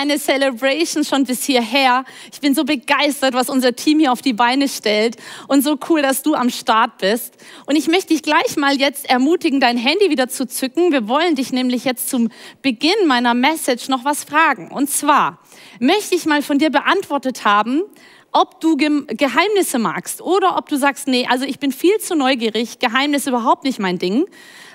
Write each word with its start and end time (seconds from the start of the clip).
Eine 0.00 0.20
Celebration 0.20 1.02
schon 1.02 1.24
bis 1.24 1.42
hierher. 1.42 2.04
Ich 2.32 2.40
bin 2.40 2.54
so 2.54 2.62
begeistert, 2.62 3.34
was 3.34 3.50
unser 3.50 3.74
Team 3.74 3.98
hier 3.98 4.12
auf 4.12 4.22
die 4.22 4.32
Beine 4.32 4.68
stellt 4.68 5.16
und 5.48 5.64
so 5.64 5.76
cool, 5.88 6.02
dass 6.02 6.22
du 6.22 6.36
am 6.36 6.50
Start 6.50 6.98
bist. 6.98 7.34
Und 7.66 7.74
ich 7.74 7.88
möchte 7.88 8.14
dich 8.14 8.22
gleich 8.22 8.56
mal 8.56 8.76
jetzt 8.78 9.10
ermutigen, 9.10 9.58
dein 9.58 9.76
Handy 9.76 10.08
wieder 10.08 10.28
zu 10.28 10.46
zücken. 10.46 10.92
Wir 10.92 11.08
wollen 11.08 11.34
dich 11.34 11.50
nämlich 11.50 11.84
jetzt 11.84 12.10
zum 12.10 12.30
Beginn 12.62 13.08
meiner 13.08 13.34
Message 13.34 13.88
noch 13.88 14.04
was 14.04 14.22
fragen. 14.22 14.70
Und 14.70 14.88
zwar 14.88 15.40
möchte 15.80 16.14
ich 16.14 16.26
mal 16.26 16.42
von 16.42 16.60
dir 16.60 16.70
beantwortet 16.70 17.44
haben, 17.44 17.82
ob 18.40 18.60
du 18.60 18.76
Geheimnisse 18.76 19.78
magst 19.78 20.20
oder 20.22 20.56
ob 20.56 20.68
du 20.68 20.76
sagst, 20.76 21.08
nee, 21.08 21.26
also 21.28 21.44
ich 21.44 21.58
bin 21.58 21.72
viel 21.72 21.98
zu 21.98 22.14
neugierig, 22.14 22.78
Geheimnisse 22.78 23.30
überhaupt 23.30 23.64
nicht 23.64 23.78
mein 23.78 23.98
Ding. 23.98 24.26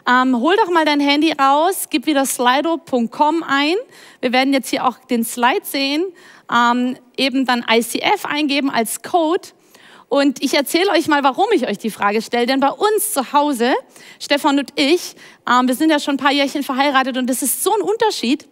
Ähm, 0.06 0.38
hol 0.38 0.56
doch 0.58 0.70
mal 0.70 0.84
dein 0.84 1.00
Handy 1.00 1.32
raus, 1.32 1.88
gib 1.90 2.06
wieder 2.06 2.26
slido.com 2.26 3.44
ein. 3.44 3.76
Wir 4.20 4.34
werden 4.34 4.54
jetzt 4.54 4.70
hier 4.70 4.86
auch 4.86 4.98
den 5.10 5.24
Slide 5.24 5.64
sehen. 5.64 6.06
Ähm, 6.54 6.98
eben 7.16 7.46
dann 7.46 7.64
ICF 7.70 8.26
eingeben 8.26 8.70
als 8.70 9.02
Code. 9.02 9.50
Und 10.10 10.44
ich 10.44 10.54
erzähle 10.54 10.92
euch 10.92 11.08
mal, 11.08 11.24
warum 11.24 11.48
ich 11.54 11.68
euch 11.68 11.78
die 11.78 11.90
Frage 11.90 12.22
stelle. 12.22 12.46
Denn 12.46 12.60
bei 12.60 12.70
uns 12.70 13.14
zu 13.14 13.34
Hause, 13.34 13.74
Stefan 14.20 14.60
und 14.60 14.72
ich, 14.76 15.16
ähm, 15.50 15.68
wir 15.68 15.76
sind 15.76 15.90
ja 15.90 16.00
schon 16.00 16.16
ein 16.16 16.18
paar 16.18 16.34
Jährchen 16.34 16.64
verheiratet 16.64 17.18
und 17.18 17.28
das 17.30 17.42
ist 17.42 17.64
so 17.64 17.74
ein 17.74 17.82
Unterschied. 17.82 18.48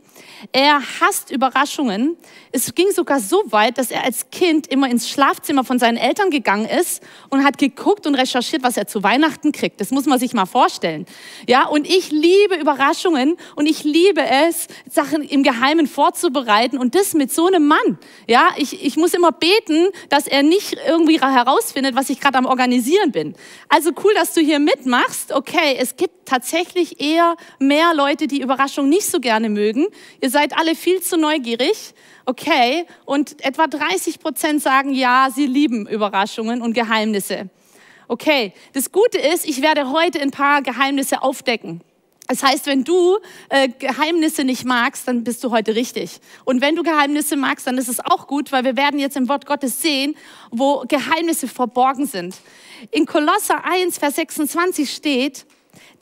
Er 0.52 0.81
hasst 1.00 1.31
Überraschungen. 1.31 2.17
Es 2.52 2.73
ging 2.75 2.92
sogar 2.92 3.20
so 3.20 3.44
weit, 3.47 3.78
dass 3.78 3.92
er 3.92 4.03
als 4.03 4.30
Kind 4.31 4.67
immer 4.67 4.89
ins 4.89 5.09
Schlafzimmer 5.09 5.64
von 5.64 5.80
seinen 5.80 5.98
Eltern 5.98 6.30
gegangen 6.30 6.66
ist 6.66 7.02
und 7.30 7.44
hat 7.44 7.58
geguckt 7.58 8.08
und 8.08 8.16
recherchiert, 8.16 8.64
was 8.64 8.78
er 8.78 8.88
zu 8.88 9.03
Weihnachten 9.03 9.52
kriegt. 9.52 9.80
Das 9.80 9.92
muss 9.92 10.06
man 10.06 10.20
sich 10.20 10.33
mal 10.33 10.45
vorstellen. 10.45 11.06
Ja, 11.48 11.66
und 11.67 11.88
ich 11.88 12.11
liebe 12.11 12.56
Überraschungen 12.59 13.38
und 13.56 13.66
ich 13.67 13.83
liebe 13.83 14.22
es, 14.22 14.67
Sachen 14.89 15.23
im 15.23 15.44
Geheimen 15.44 15.88
vorzubereiten 15.88 16.78
und 16.78 16.95
das 16.95 17.14
mit 17.14 17.31
so 17.31 17.48
einem 17.48 17.67
Mann. 17.67 18.00
Ja, 18.28 18.50
ich, 18.58 18.83
ich 18.83 18.98
muss 18.98 19.14
immer 19.14 19.31
beten, 19.31 19.88
dass 20.09 20.28
er 20.28 20.44
nicht 20.44 20.78
irgendwie 20.88 21.22
herausfindet, 21.22 21.95
was 21.95 22.09
ich 22.09 22.20
gerade 22.20 22.38
am 22.38 22.45
Organisieren 22.45 23.11
bin. 23.11 23.36
Also 23.70 23.92
cool, 24.03 24.14
dass 24.16 24.33
du 24.33 24.42
hier 24.42 24.59
mitmachst. 24.59 25.31
Okay, 25.31 25.78
es 25.78 25.95
gibt 25.95 26.26
tatsächlich 26.26 27.02
eher 27.02 27.36
mehr 27.59 27.94
Leute, 27.94 28.28
die 28.28 28.42
Überraschungen 28.42 28.89
nicht 28.89 29.05
so 29.05 29.20
gerne 29.20 29.50
mögen. 29.50 29.88
Ihr 30.22 30.30
seid 30.32 30.58
alle 30.58 30.76
viel 30.76 31.02
zu 31.02 31.18
neugierig. 31.18 31.94
Okay, 32.26 32.86
und 33.06 33.44
etwa 33.44 33.68
30 33.68 34.20
Prozent 34.20 34.62
sagen 34.62 34.94
ja, 34.94 35.30
sie 35.34 35.46
lieben 35.46 35.88
Überraschungen 35.88 36.62
und 36.62 36.73
Geheimnisse. 36.73 37.50
Okay, 38.08 38.54
das 38.73 38.92
Gute 38.92 39.18
ist, 39.18 39.46
ich 39.48 39.62
werde 39.62 39.92
heute 39.92 40.20
ein 40.20 40.32
paar 40.32 40.62
Geheimnisse 40.62 41.22
aufdecken. 41.23 41.82
Das 42.28 42.44
heißt, 42.44 42.66
wenn 42.66 42.86
du 42.86 43.18
äh, 43.50 43.68
Geheimnisse 43.68 44.46
nicht 44.46 44.64
magst, 44.64 45.08
dann 45.08 45.23
bist 45.23 45.44
du 45.44 45.52
heute 45.52 45.76
richtig. 45.76 46.20
Und 46.45 46.62
wenn 46.62 46.76
du 46.78 46.84
Geheimnisse 46.84 47.36
magst, 47.36 47.68
dann 47.68 47.78
ist 47.78 47.90
es 47.90 48.00
auch 48.00 48.28
gut, 48.28 48.54
weil 48.54 48.64
wir 48.64 48.78
werden 48.78 49.00
jetzt 49.00 49.17
im 49.17 49.28
Wort 49.28 49.45
Gottes 49.45 49.82
sehen, 49.82 50.16
wo 50.50 50.86
Geheimnisse 50.88 51.50
verborgen 51.50 52.05
sind. 52.05 52.36
In 52.92 53.05
Kolosser 53.05 53.66
1, 53.66 53.98
Vers 53.98 54.16
26 54.16 54.89
steht, 54.89 55.45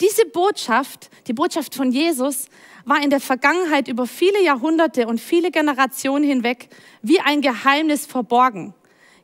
diese 0.00 0.26
Botschaft, 0.26 1.10
die 1.26 1.32
Botschaft 1.32 1.74
von 1.74 1.92
Jesus, 1.92 2.46
war 2.84 3.02
in 3.02 3.10
der 3.10 3.20
Vergangenheit 3.20 3.88
über 3.88 4.06
viele 4.06 4.42
Jahrhunderte 4.42 5.06
und 5.06 5.20
viele 5.20 5.50
Generationen 5.50 6.24
hinweg 6.24 6.68
wie 7.02 7.20
ein 7.20 7.40
Geheimnis 7.40 8.06
verborgen. 8.06 8.74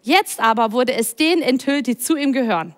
Jetzt 0.03 0.41
aber 0.41 0.73
wurde 0.73 0.95
es 0.95 1.17
denen 1.17 1.43
enthüllt, 1.43 1.87
die 1.87 1.97
zu 1.97 2.17
ihm 2.17 2.33
gehören. 2.33 2.77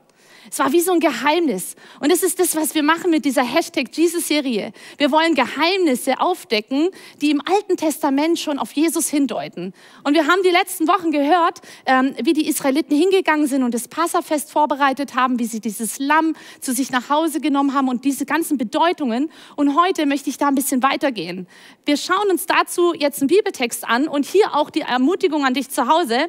Es 0.50 0.58
war 0.58 0.72
wie 0.72 0.80
so 0.80 0.92
ein 0.92 1.00
Geheimnis. 1.00 1.76
Und 2.00 2.10
das 2.10 2.22
ist 2.22 2.38
das, 2.40 2.56
was 2.56 2.74
wir 2.74 2.82
machen 2.82 3.10
mit 3.10 3.24
dieser 3.24 3.42
Hashtag 3.42 3.88
Jesus-Serie. 3.92 4.72
Wir 4.96 5.10
wollen 5.10 5.34
Geheimnisse 5.34 6.20
aufdecken, 6.20 6.90
die 7.20 7.30
im 7.30 7.40
Alten 7.40 7.76
Testament 7.76 8.38
schon 8.38 8.58
auf 8.58 8.72
Jesus 8.72 9.08
hindeuten. 9.08 9.72
Und 10.04 10.14
wir 10.14 10.26
haben 10.26 10.42
die 10.42 10.50
letzten 10.50 10.88
Wochen 10.88 11.10
gehört, 11.10 11.60
ähm, 11.86 12.14
wie 12.22 12.32
die 12.32 12.48
Israeliten 12.48 12.96
hingegangen 12.96 13.46
sind 13.46 13.62
und 13.62 13.74
das 13.74 13.88
Passafest 13.88 14.50
vorbereitet 14.50 15.14
haben, 15.14 15.38
wie 15.38 15.46
sie 15.46 15.60
dieses 15.60 15.98
Lamm 15.98 16.34
zu 16.60 16.72
sich 16.72 16.90
nach 16.90 17.08
Hause 17.08 17.40
genommen 17.40 17.74
haben 17.74 17.88
und 17.88 18.04
diese 18.04 18.26
ganzen 18.26 18.58
Bedeutungen. 18.58 19.30
Und 19.56 19.78
heute 19.80 20.06
möchte 20.06 20.30
ich 20.30 20.38
da 20.38 20.48
ein 20.48 20.54
bisschen 20.54 20.82
weitergehen. 20.82 21.46
Wir 21.84 21.96
schauen 21.96 22.30
uns 22.30 22.46
dazu 22.46 22.94
jetzt 22.94 23.20
einen 23.20 23.28
Bibeltext 23.28 23.86
an 23.88 24.08
und 24.08 24.24
hier 24.24 24.54
auch 24.54 24.70
die 24.70 24.80
Ermutigung 24.80 25.44
an 25.44 25.54
dich 25.54 25.70
zu 25.70 25.88
Hause 25.88 26.28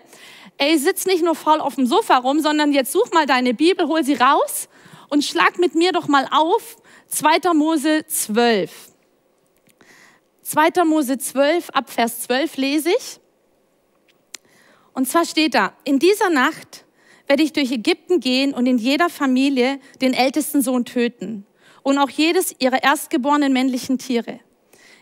ey, 0.60 0.78
sitz 0.78 1.06
nicht 1.06 1.24
nur 1.24 1.36
faul 1.36 1.60
auf 1.60 1.76
dem 1.76 1.88
Sofa 1.88 2.18
rum, 2.18 2.40
sondern 2.42 2.72
jetzt 2.72 2.92
such 2.92 3.12
mal 3.12 3.26
deine 3.26 3.54
Bibel, 3.54 3.88
hol 3.88 4.04
sie 4.04 4.14
raus 4.14 4.70
und 5.10 5.26
schlag 5.26 5.58
mit 5.58 5.74
mir 5.74 5.92
doch 5.92 6.08
mal 6.08 6.28
auf 6.30 6.78
2. 7.08 7.54
Mose 7.54 8.06
12. 8.06 8.72
2. 10.44 10.84
Mose 10.84 11.18
12, 11.18 11.70
ab 11.72 11.90
Vers 11.90 12.22
12 12.22 12.58
lese 12.58 12.90
ich. 12.90 13.20
Und 14.94 15.08
zwar 15.08 15.26
steht 15.26 15.56
da, 15.56 15.74
in 15.86 15.98
dieser 16.00 16.30
Nacht 16.30 16.86
werde 17.28 17.44
ich 17.44 17.54
durch 17.54 17.72
Ägypten 17.72 18.20
gehen 18.20 18.54
und 18.54 18.66
in 18.66 18.78
jeder 18.78 19.10
Familie 19.10 19.80
den 20.02 20.14
ältesten 20.14 20.62
Sohn 20.62 20.84
töten 20.84 21.46
und 21.84 21.98
auch 21.98 22.10
jedes 22.10 22.56
ihrer 22.60 22.84
erstgeborenen 22.84 23.54
männlichen 23.54 23.98
Tiere. 23.98 24.40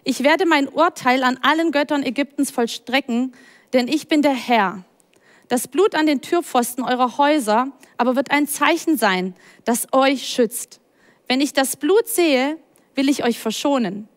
Ich 0.04 0.24
werde 0.24 0.46
mein 0.46 0.68
Urteil 0.68 1.24
an 1.24 1.40
allen 1.42 1.72
Göttern 1.72 2.04
Ägyptens 2.04 2.52
vollstrecken, 2.52 3.34
denn 3.74 3.88
ich 3.88 4.08
bin 4.08 4.22
der 4.22 4.34
Herr. 4.34 4.86
Das 5.48 5.68
Blut 5.68 5.96
an 5.96 6.06
den 6.06 6.22
Türpfosten 6.22 6.84
eurer 6.84 7.18
Häuser 7.18 7.72
aber 7.98 8.16
wird 8.16 8.32
ein 8.32 8.48
Zeichen 8.48 8.98
sein, 8.98 9.34
das 9.64 9.88
euch 9.92 10.28
schützt. 10.28 10.80
Wenn 11.28 11.42
ich 11.42 11.54
das 11.54 11.78
Blut 11.78 12.08
sehe, 12.08 12.58
will 12.96 13.10
ich 13.10 13.24
euch 13.24 13.40
verschonen. 13.40 14.08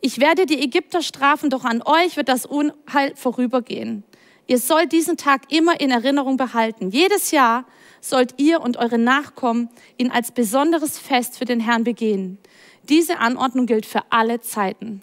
Ich 0.00 0.18
werde 0.18 0.46
die 0.46 0.62
Ägypter 0.62 1.02
strafen, 1.02 1.50
doch 1.50 1.64
an 1.64 1.82
euch 1.84 2.16
wird 2.16 2.28
das 2.28 2.46
Unheil 2.46 3.14
vorübergehen. 3.14 4.04
Ihr 4.46 4.58
sollt 4.58 4.92
diesen 4.92 5.16
Tag 5.16 5.52
immer 5.52 5.80
in 5.80 5.90
Erinnerung 5.90 6.36
behalten. 6.36 6.90
Jedes 6.90 7.30
Jahr 7.30 7.66
sollt 8.00 8.34
ihr 8.38 8.60
und 8.62 8.78
eure 8.78 8.98
Nachkommen 8.98 9.68
ihn 9.98 10.10
als 10.10 10.32
besonderes 10.32 10.98
Fest 10.98 11.38
für 11.38 11.44
den 11.44 11.60
Herrn 11.60 11.84
begehen. 11.84 12.38
Diese 12.88 13.18
Anordnung 13.18 13.66
gilt 13.66 13.86
für 13.86 14.02
alle 14.10 14.40
Zeiten. 14.40 15.02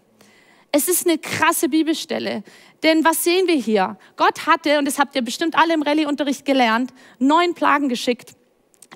Es 0.71 0.87
ist 0.87 1.07
eine 1.07 1.17
krasse 1.17 1.69
Bibelstelle. 1.69 2.43
Denn 2.83 3.03
was 3.03 3.23
sehen 3.23 3.47
wir 3.47 3.55
hier? 3.55 3.97
Gott 4.15 4.45
hatte, 4.45 4.77
und 4.77 4.85
das 4.85 4.99
habt 4.99 5.15
ihr 5.15 5.21
bestimmt 5.21 5.57
alle 5.57 5.73
im 5.73 5.81
Rallye-Unterricht 5.81 6.45
gelernt, 6.45 6.93
neun 7.19 7.53
Plagen 7.53 7.89
geschickt. 7.89 8.36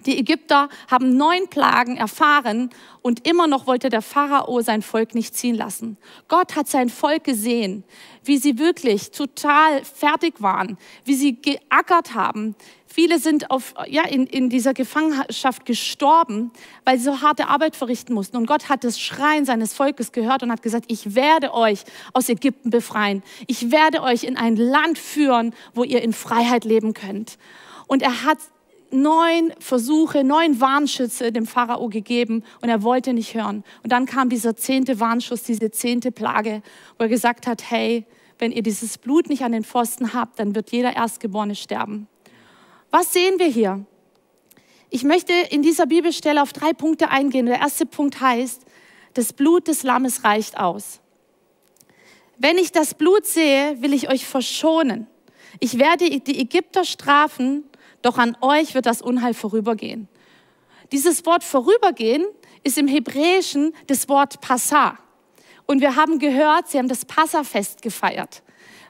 Die 0.06 0.18
Ägypter 0.18 0.70
haben 0.90 1.16
neun 1.16 1.48
Plagen 1.48 1.96
erfahren 1.96 2.72
und 3.04 3.28
immer 3.28 3.46
noch 3.46 3.68
wollte 3.68 3.90
der 3.90 4.02
Pharao 4.02 4.62
sein 4.62 4.82
Volk 4.82 5.14
nicht 5.14 5.36
ziehen 5.36 5.56
lassen. 5.56 5.98
Gott 6.28 6.56
hat 6.56 6.68
sein 6.68 6.90
Volk 6.90 7.24
gesehen, 7.24 7.84
wie 8.24 8.38
sie 8.38 8.58
wirklich 8.58 9.12
total 9.12 9.84
fertig 9.84 10.42
waren, 10.42 10.78
wie 11.06 11.14
sie 11.14 11.40
geackert 11.40 12.16
haben. 12.16 12.56
Viele 12.88 13.20
sind 13.20 13.52
auf, 13.52 13.76
ja, 13.88 14.04
in, 14.04 14.26
in 14.26 14.50
dieser 14.50 14.74
Gefangenschaft 14.74 15.66
gestorben, 15.66 16.52
weil 16.84 16.98
sie 16.98 17.06
so 17.06 17.22
harte 17.22 17.48
Arbeit 17.48 17.76
verrichten 17.76 18.14
mussten. 18.14 18.38
Und 18.38 18.48
Gott 18.48 18.70
hat 18.70 18.84
das 18.84 19.00
Schreien 19.00 19.46
seines 19.46 19.74
Volkes 19.74 20.12
gehört 20.12 20.42
und 20.42 20.52
hat 20.52 20.64
gesagt, 20.64 20.86
ich 20.88 21.16
werde 21.16 21.54
euch 21.54 21.84
aus 22.14 22.28
Ägypten 22.28 22.70
befreien. 22.70 23.24
Ich 23.48 23.72
werde 23.72 24.02
euch 24.02 24.24
in 24.24 24.36
ein 24.36 24.56
Land 24.56 24.98
führen, 24.98 25.54
wo 25.74 25.84
ihr 25.84 26.02
in 26.02 26.12
Freiheit 26.12 26.66
leben 26.66 26.94
könnt. 26.94 27.38
Und 27.88 28.02
er 28.02 28.24
hat 28.24 28.40
neun 28.94 29.54
Versuche, 29.60 30.24
neun 30.24 30.60
Warnschüsse 30.60 31.32
dem 31.32 31.46
Pharao 31.46 31.90
gegeben 31.90 32.44
und 32.62 32.70
er 32.70 32.84
wollte 32.84 33.14
nicht 33.14 33.34
hören. 33.34 33.64
Und 33.84 33.92
dann 33.92 34.06
kam 34.06 34.30
dieser 34.30 34.56
zehnte 34.56 35.00
Warnschuss, 35.00 35.44
diese 35.44 35.72
zehnte 35.72 36.12
Plage, 36.12 36.62
wo 36.98 37.04
er 37.04 37.10
gesagt 37.10 37.48
hat, 37.48 37.70
hey, 37.70 38.06
wenn 38.40 38.52
ihr 38.52 38.64
dieses 38.64 38.98
Blut 38.98 39.30
nicht 39.30 39.44
an 39.44 39.52
den 39.52 39.64
Pfosten 39.64 40.14
habt, 40.14 40.40
dann 40.40 40.56
wird 40.56 40.72
jeder 40.72 40.96
Erstgeborene 40.96 41.56
sterben. 41.56 42.08
Was 42.90 43.14
sehen 43.14 43.40
wir 43.40 43.48
hier? 43.48 43.86
Ich 44.90 45.04
möchte 45.04 45.32
in 45.50 45.62
dieser 45.62 45.86
Bibelstelle 45.86 46.42
auf 46.42 46.52
drei 46.52 46.74
Punkte 46.74 47.10
eingehen. 47.10 47.46
Der 47.46 47.60
erste 47.60 47.86
Punkt 47.86 48.20
heißt, 48.20 48.66
das 49.14 49.32
Blut 49.32 49.68
des 49.68 49.84
Lammes 49.84 50.24
reicht 50.24 50.60
aus. 50.60 51.00
Wenn 52.38 52.58
ich 52.58 52.72
das 52.72 52.96
Blut 52.96 53.26
sehe, 53.26 53.82
will 53.82 53.94
ich 53.94 54.10
euch 54.10 54.26
verschonen. 54.26 55.08
Ich 55.60 55.78
werde 55.78 56.10
die 56.10 56.40
Ägypter 56.40 56.84
strafen 56.84 57.64
doch 58.02 58.18
an 58.18 58.38
euch 58.42 58.74
wird 58.74 58.86
das 58.86 59.02
Unheil 59.02 59.34
vorübergehen. 59.34 60.08
Dieses 60.92 61.26
Wort 61.26 61.44
vorübergehen 61.44 62.26
ist 62.64 62.78
im 62.78 62.88
Hebräischen 62.88 63.74
das 63.88 64.10
Wort 64.10 64.42
Passa. 64.42 64.98
Und 65.66 65.82
wir 65.82 65.96
haben 65.96 66.20
gehört, 66.20 66.70
sie 66.70 66.78
haben 66.78 66.90
das 66.90 67.06
Passafest 67.06 67.82
gefeiert. 67.82 68.44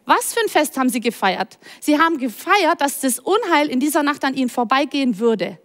Was 0.05 0.33
für 0.33 0.39
ein 0.41 0.49
Fest 0.49 0.77
haben 0.77 0.89
sie 0.89 0.99
gefeiert? 0.99 1.59
Sie 1.79 1.99
haben 1.99 2.17
gefeiert, 2.17 2.81
dass 2.81 3.01
das 3.01 3.19
Unheil 3.19 3.69
in 3.69 3.79
dieser 3.79 4.01
Nacht 4.01 4.23
an 4.23 4.33
ihnen 4.33 4.49
vorbeigehen 4.49 5.19
würde. 5.19 5.59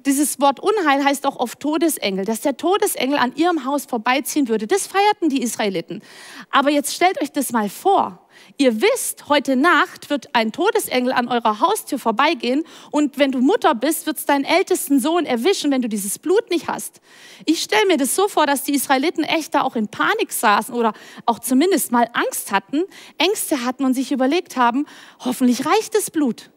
Dieses 0.00 0.40
Wort 0.40 0.60
Unheil 0.60 1.04
heißt 1.04 1.26
auch 1.26 1.36
oft 1.36 1.60
Todesengel, 1.60 2.24
dass 2.24 2.40
der 2.40 2.56
Todesengel 2.56 3.18
an 3.18 3.34
ihrem 3.36 3.64
Haus 3.64 3.86
vorbeiziehen 3.86 4.48
würde. 4.48 4.66
Das 4.66 4.86
feierten 4.86 5.28
die 5.28 5.42
Israeliten. 5.42 6.02
Aber 6.50 6.70
jetzt 6.70 6.94
stellt 6.94 7.20
euch 7.22 7.30
das 7.32 7.52
mal 7.52 7.68
vor. 7.68 8.20
Ihr 8.56 8.82
wisst, 8.82 9.28
heute 9.28 9.54
Nacht 9.54 10.10
wird 10.10 10.34
ein 10.34 10.50
Todesengel 10.50 11.12
an 11.12 11.28
eurer 11.28 11.60
Haustür 11.60 12.00
vorbeigehen 12.00 12.64
und 12.90 13.16
wenn 13.18 13.30
du 13.30 13.38
Mutter 13.38 13.76
bist, 13.76 14.06
wird 14.06 14.18
es 14.18 14.26
deinen 14.26 14.44
ältesten 14.44 14.98
Sohn 14.98 15.24
erwischen, 15.24 15.70
wenn 15.70 15.82
du 15.82 15.88
dieses 15.88 16.18
Blut 16.18 16.50
nicht 16.50 16.66
hast. 16.66 17.00
Ich 17.46 17.62
stelle 17.62 17.86
mir 17.86 17.96
das 17.96 18.16
so 18.16 18.26
vor, 18.26 18.46
dass 18.46 18.64
die 18.64 18.74
Israeliten 18.74 19.22
echt 19.22 19.54
da 19.54 19.62
auch 19.62 19.76
in 19.76 19.86
Panik 19.86 20.32
saßen 20.32 20.74
oder 20.74 20.94
auch 21.26 21.38
zumindest 21.38 21.92
mal 21.92 22.08
Angst 22.12 22.50
hatten, 22.50 22.82
Ängste 23.18 23.64
hatten 23.64 23.84
und 23.84 23.94
sich 23.94 24.10
überlegt 24.10 24.56
haben, 24.56 24.86
hoffentlich 25.20 25.64
reicht 25.64 25.94
das 25.94 26.10
Blut. 26.10 26.50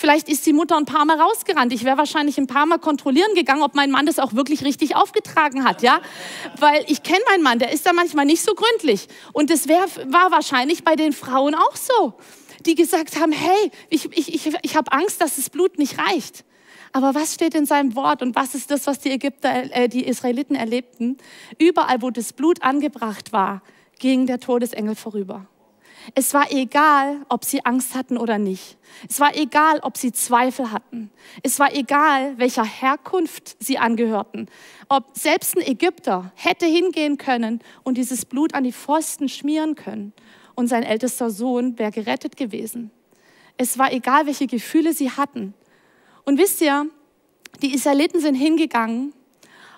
Vielleicht 0.00 0.30
ist 0.30 0.46
die 0.46 0.54
Mutter 0.54 0.78
ein 0.78 0.86
paar 0.86 1.04
Mal 1.04 1.20
rausgerannt. 1.20 1.74
Ich 1.74 1.84
wäre 1.84 1.98
wahrscheinlich 1.98 2.38
ein 2.38 2.46
paar 2.46 2.64
Mal 2.64 2.78
kontrollieren 2.78 3.34
gegangen, 3.34 3.60
ob 3.60 3.74
mein 3.74 3.90
Mann 3.90 4.06
das 4.06 4.18
auch 4.18 4.32
wirklich 4.32 4.64
richtig 4.64 4.96
aufgetragen 4.96 5.62
hat, 5.62 5.82
ja? 5.82 6.00
Weil 6.58 6.86
ich 6.86 7.02
kenne 7.02 7.20
meinen 7.28 7.42
Mann, 7.42 7.58
der 7.58 7.70
ist 7.70 7.84
da 7.84 7.92
manchmal 7.92 8.24
nicht 8.24 8.40
so 8.40 8.54
gründlich. 8.54 9.08
Und 9.34 9.50
das 9.50 9.68
wär, 9.68 9.84
war 10.06 10.30
wahrscheinlich 10.30 10.84
bei 10.84 10.96
den 10.96 11.12
Frauen 11.12 11.54
auch 11.54 11.76
so, 11.76 12.14
die 12.64 12.76
gesagt 12.76 13.20
haben, 13.20 13.30
hey, 13.30 13.70
ich, 13.90 14.06
ich, 14.16 14.32
ich, 14.34 14.56
ich 14.62 14.74
habe 14.74 14.90
Angst, 14.90 15.20
dass 15.20 15.36
das 15.36 15.50
Blut 15.50 15.78
nicht 15.78 15.98
reicht. 15.98 16.46
Aber 16.92 17.14
was 17.14 17.34
steht 17.34 17.54
in 17.54 17.66
seinem 17.66 17.94
Wort 17.94 18.22
und 18.22 18.34
was 18.34 18.54
ist 18.54 18.70
das, 18.70 18.86
was 18.86 19.00
die 19.00 19.10
Ägypter, 19.10 19.70
äh, 19.70 19.86
die 19.90 20.06
Israeliten 20.06 20.54
erlebten? 20.54 21.18
Überall, 21.58 22.00
wo 22.00 22.08
das 22.08 22.32
Blut 22.32 22.62
angebracht 22.62 23.34
war, 23.34 23.60
ging 23.98 24.24
der 24.24 24.40
Todesengel 24.40 24.94
vorüber. 24.94 25.46
Es 26.14 26.34
war 26.34 26.50
egal, 26.50 27.24
ob 27.28 27.44
sie 27.44 27.64
Angst 27.64 27.94
hatten 27.94 28.16
oder 28.16 28.38
nicht. 28.38 28.76
Es 29.08 29.20
war 29.20 29.36
egal, 29.36 29.80
ob 29.80 29.96
sie 29.96 30.12
Zweifel 30.12 30.72
hatten. 30.72 31.10
Es 31.42 31.58
war 31.58 31.74
egal, 31.74 32.38
welcher 32.38 32.64
Herkunft 32.64 33.56
sie 33.60 33.78
angehörten. 33.78 34.48
Ob 34.88 35.16
selbst 35.16 35.56
ein 35.56 35.62
Ägypter 35.62 36.32
hätte 36.34 36.66
hingehen 36.66 37.18
können 37.18 37.60
und 37.82 37.96
dieses 37.96 38.24
Blut 38.24 38.54
an 38.54 38.64
die 38.64 38.72
Pfosten 38.72 39.28
schmieren 39.28 39.74
können 39.74 40.12
und 40.54 40.68
sein 40.68 40.82
ältester 40.82 41.30
Sohn 41.30 41.78
wäre 41.78 41.92
gerettet 41.92 42.36
gewesen. 42.36 42.90
Es 43.56 43.78
war 43.78 43.92
egal, 43.92 44.26
welche 44.26 44.46
Gefühle 44.46 44.92
sie 44.92 45.10
hatten. 45.10 45.54
Und 46.24 46.38
wisst 46.38 46.60
ihr, 46.60 46.86
die 47.62 47.74
Israeliten 47.74 48.20
sind 48.20 48.34
hingegangen 48.34 49.12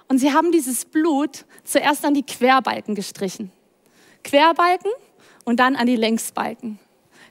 und 0.09 0.19
sie 0.19 0.33
haben 0.33 0.53
dieses 0.53 0.85
Blut 0.85 1.47
zuerst 1.65 2.05
an 2.05 2.15
die 2.15 2.23
Querbalken 2.23 2.95
gestrichen. 2.95 3.51
Querbalken 4.23 4.91
und 5.45 5.61
dann 5.61 5.77
an 5.77 5.87
die 5.87 5.97
Längsbalken. 5.97 6.79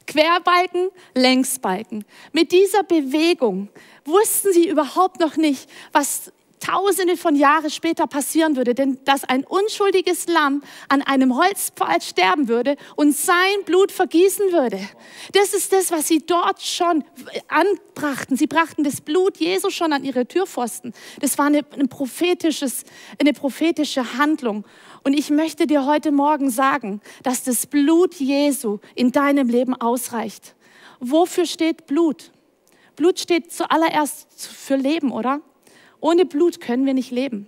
Querbalken, 0.08 0.90
Längsbalken. 1.14 2.04
Mit 2.34 2.52
dieser 2.52 2.84
Bewegung 2.84 3.70
wussten 4.06 4.52
sie 4.52 4.68
überhaupt 4.68 5.20
noch 5.20 5.38
nicht, 5.38 5.70
was 5.92 6.32
tausende 6.62 7.18
von 7.18 7.36
Jahren 7.36 7.70
später 7.70 8.08
passieren 8.08 8.56
würde, 8.56 8.74
denn 8.74 9.00
dass 9.04 9.26
ein 9.26 9.44
unschuldiges 9.44 10.28
Lamm 10.28 10.64
an 10.88 11.02
einem 11.02 11.36
Holzpfahl 11.36 12.02
sterben 12.02 12.48
würde 12.48 12.78
und 12.96 13.16
sein 13.16 13.36
Blut 13.66 13.92
vergießen 13.92 14.52
würde. 14.52 14.80
Das 15.34 15.54
ist 15.54 15.74
das, 15.74 15.92
was 15.92 16.08
sie 16.08 16.20
dort 16.20 16.62
schon 16.62 17.04
anbrachten. 17.50 18.38
Sie 18.38 18.48
brachten 18.48 18.84
das 18.84 19.02
Blut 19.02 19.38
Jesu 19.38 19.70
schon 19.70 19.92
an 19.92 20.04
ihre 20.04 20.26
Türpfosten. 20.26 20.94
Das 21.20 21.38
war 21.38 21.48
eine, 21.48 21.66
ein 21.78 21.90
prophetisches, 21.90 22.84
eine 23.20 23.34
prophetische 23.34 24.18
Handlung. 24.18 24.64
Und 25.04 25.14
ich 25.14 25.32
möchte 25.32 25.68
dir 25.68 25.86
heute 25.86 26.12
Morgen 26.12 26.52
sagen, 26.52 27.02
dass 27.24 27.44
das 27.44 27.66
Blut 27.66 28.16
Jesu 28.16 28.80
in 28.96 29.12
deinem 29.12 29.50
Leben 29.50 29.74
ausreicht. 29.74 30.56
Wofür 31.00 31.46
steht 31.46 31.88
Blut? 31.88 32.32
Blut 32.96 33.20
steht 33.20 33.52
zuallererst 33.52 34.28
für 34.38 34.76
Leben, 34.76 35.12
oder? 35.12 35.42
Ohne 36.02 36.26
Blut 36.26 36.60
können 36.60 36.86
wir 36.86 36.94
nicht 36.94 37.12
leben. 37.12 37.48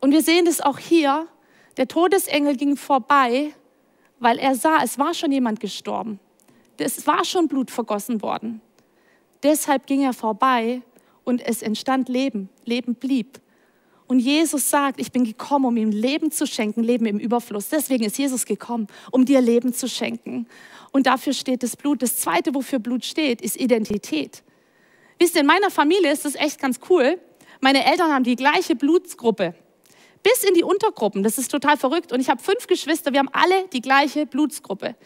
Und 0.00 0.12
wir 0.12 0.22
sehen 0.22 0.46
es 0.46 0.60
auch 0.60 0.78
hier. 0.78 1.26
Der 1.76 1.88
Todesengel 1.88 2.56
ging 2.56 2.76
vorbei, 2.76 3.54
weil 4.18 4.38
er 4.38 4.54
sah, 4.54 4.78
es 4.82 4.98
war 4.98 5.14
schon 5.14 5.32
jemand 5.32 5.58
gestorben. 5.58 6.20
Es 6.78 7.06
war 7.06 7.24
schon 7.24 7.48
Blut 7.48 7.70
vergossen 7.70 8.22
worden. 8.22 8.60
Deshalb 9.42 9.86
ging 9.86 10.02
er 10.02 10.12
vorbei 10.12 10.82
und 11.24 11.40
es 11.40 11.62
entstand 11.62 12.08
Leben. 12.08 12.48
Leben 12.64 12.94
blieb. 12.94 13.40
Und 14.06 14.18
Jesus 14.18 14.68
sagt, 14.68 15.00
ich 15.00 15.12
bin 15.12 15.24
gekommen, 15.24 15.66
um 15.66 15.76
ihm 15.76 15.90
Leben 15.90 16.30
zu 16.32 16.46
schenken, 16.46 16.82
Leben 16.82 17.06
im 17.06 17.18
Überfluss. 17.18 17.68
Deswegen 17.68 18.04
ist 18.04 18.18
Jesus 18.18 18.44
gekommen, 18.44 18.88
um 19.12 19.24
dir 19.24 19.40
Leben 19.40 19.72
zu 19.72 19.88
schenken. 19.88 20.46
Und 20.90 21.06
dafür 21.06 21.32
steht 21.32 21.62
das 21.62 21.76
Blut. 21.76 22.02
Das 22.02 22.16
Zweite, 22.16 22.54
wofür 22.54 22.80
Blut 22.80 23.04
steht, 23.04 23.40
ist 23.40 23.56
Identität. 23.56 24.42
Wisst 25.18 25.36
ihr, 25.36 25.42
in 25.42 25.46
meiner 25.46 25.70
Familie 25.70 26.10
ist 26.10 26.24
das 26.24 26.34
echt 26.34 26.58
ganz 26.58 26.80
cool. 26.90 27.20
Meine 27.60 27.84
Eltern 27.84 28.12
haben 28.12 28.24
die 28.24 28.36
gleiche 28.36 28.74
Blutsgruppe. 28.74 29.54
Bis 30.22 30.44
in 30.44 30.54
die 30.54 30.62
Untergruppen. 30.62 31.22
Das 31.22 31.38
ist 31.38 31.50
total 31.50 31.76
verrückt. 31.76 32.12
Und 32.12 32.20
ich 32.20 32.28
habe 32.28 32.42
fünf 32.42 32.66
Geschwister. 32.66 33.12
Wir 33.12 33.20
haben 33.20 33.30
alle 33.32 33.68
die 33.72 33.80
gleiche 33.80 34.26
Blutsgruppe. 34.26 34.96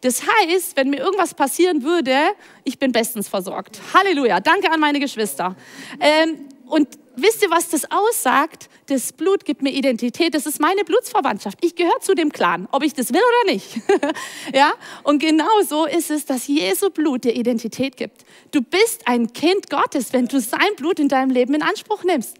Das 0.00 0.22
heißt, 0.22 0.76
wenn 0.76 0.90
mir 0.90 0.98
irgendwas 0.98 1.34
passieren 1.34 1.82
würde, 1.82 2.16
ich 2.64 2.78
bin 2.78 2.92
bestens 2.92 3.28
versorgt. 3.28 3.80
Halleluja. 3.94 4.40
Danke 4.40 4.70
an 4.70 4.80
meine 4.80 5.00
Geschwister. 5.00 5.56
Ähm, 6.00 6.48
und 6.66 6.88
wisst 7.16 7.42
ihr, 7.42 7.50
was 7.50 7.68
das 7.70 7.90
aussagt? 7.90 8.68
Das 8.86 9.12
Blut 9.12 9.44
gibt 9.44 9.62
mir 9.62 9.70
Identität. 9.70 10.34
Das 10.34 10.46
ist 10.46 10.60
meine 10.60 10.84
Blutsverwandtschaft. 10.84 11.58
Ich 11.64 11.74
gehöre 11.74 12.00
zu 12.00 12.14
dem 12.14 12.30
Clan, 12.30 12.68
ob 12.72 12.82
ich 12.82 12.92
das 12.92 13.12
will 13.12 13.20
oder 13.20 13.52
nicht. 13.52 13.80
ja? 14.54 14.74
Und 15.02 15.18
genau 15.18 15.62
so 15.66 15.86
ist 15.86 16.10
es, 16.10 16.26
dass 16.26 16.46
Jesu 16.46 16.90
Blut 16.90 17.24
dir 17.24 17.34
Identität 17.34 17.96
gibt. 17.96 18.24
Du 18.52 18.62
bist 18.62 19.06
ein 19.06 19.32
Kind 19.32 19.70
Gottes, 19.70 20.12
wenn 20.12 20.26
du 20.26 20.40
sein 20.40 20.74
Blut 20.76 20.98
in 20.98 21.08
deinem 21.08 21.30
Leben 21.30 21.54
in 21.54 21.62
Anspruch 21.62 22.04
nimmst. 22.04 22.36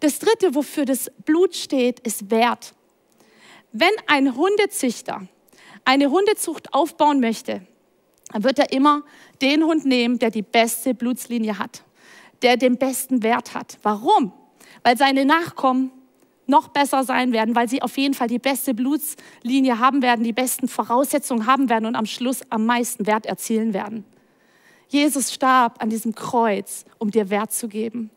Das 0.00 0.18
dritte, 0.18 0.54
wofür 0.54 0.84
das 0.84 1.10
Blut 1.24 1.54
steht, 1.54 2.00
ist 2.00 2.30
Wert. 2.30 2.74
Wenn 3.72 3.92
ein 4.06 4.36
Hundezüchter 4.36 5.26
eine 5.84 6.10
Hundezucht 6.10 6.72
aufbauen 6.72 7.20
möchte, 7.20 7.66
dann 8.32 8.44
wird 8.44 8.58
er 8.58 8.72
immer 8.72 9.02
den 9.42 9.64
Hund 9.64 9.84
nehmen, 9.84 10.18
der 10.18 10.30
die 10.30 10.42
beste 10.42 10.94
Blutslinie 10.94 11.58
hat 11.58 11.84
der 12.44 12.56
den 12.56 12.76
besten 12.76 13.22
Wert 13.22 13.54
hat. 13.54 13.78
Warum? 13.82 14.32
Weil 14.82 14.96
seine 14.96 15.24
Nachkommen 15.24 15.90
noch 16.46 16.68
besser 16.68 17.04
sein 17.04 17.32
werden, 17.32 17.56
weil 17.56 17.68
sie 17.68 17.80
auf 17.80 17.96
jeden 17.96 18.12
Fall 18.12 18.28
die 18.28 18.38
beste 18.38 18.74
Blutslinie 18.74 19.78
haben 19.78 20.02
werden, 20.02 20.24
die 20.24 20.34
besten 20.34 20.68
Voraussetzungen 20.68 21.46
haben 21.46 21.70
werden 21.70 21.86
und 21.86 21.96
am 21.96 22.04
Schluss 22.04 22.42
am 22.50 22.66
meisten 22.66 23.06
Wert 23.06 23.24
erzielen 23.24 23.72
werden. 23.72 24.04
Jesus 24.88 25.32
starb 25.32 25.82
an 25.82 25.88
diesem 25.88 26.14
Kreuz, 26.14 26.84
um 26.98 27.10
dir 27.10 27.30
Wert 27.30 27.52
zu 27.52 27.66
geben, 27.66 28.10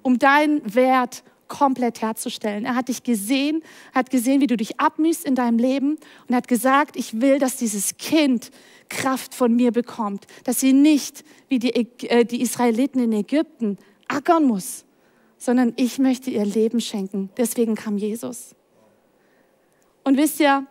um 0.00 0.18
deinen 0.18 0.74
Wert 0.74 1.22
komplett 1.48 2.02
herzustellen. 2.02 2.64
Er 2.64 2.74
hat 2.74 2.88
dich 2.88 3.02
gesehen, 3.02 3.62
hat 3.94 4.10
gesehen, 4.10 4.40
wie 4.40 4.46
du 4.46 4.56
dich 4.56 4.80
abmühst 4.80 5.24
in 5.24 5.34
deinem 5.34 5.58
Leben 5.58 5.96
und 6.28 6.34
hat 6.34 6.48
gesagt, 6.48 6.96
ich 6.96 7.20
will, 7.20 7.38
dass 7.38 7.56
dieses 7.56 7.96
Kind 7.96 8.50
Kraft 8.88 9.34
von 9.34 9.54
mir 9.54 9.72
bekommt, 9.72 10.26
dass 10.44 10.60
sie 10.60 10.72
nicht 10.72 11.24
wie 11.48 11.58
die, 11.58 11.74
äh, 12.08 12.24
die 12.24 12.42
Israeliten 12.42 13.02
in 13.02 13.12
Ägypten 13.12 13.78
ackern 14.08 14.44
muss, 14.44 14.84
sondern 15.38 15.72
ich 15.76 15.98
möchte 15.98 16.30
ihr 16.30 16.44
Leben 16.44 16.80
schenken. 16.80 17.30
Deswegen 17.36 17.74
kam 17.74 17.98
Jesus. 17.98 18.54
Und 20.04 20.16
wisst 20.16 20.40
ihr, 20.40 20.66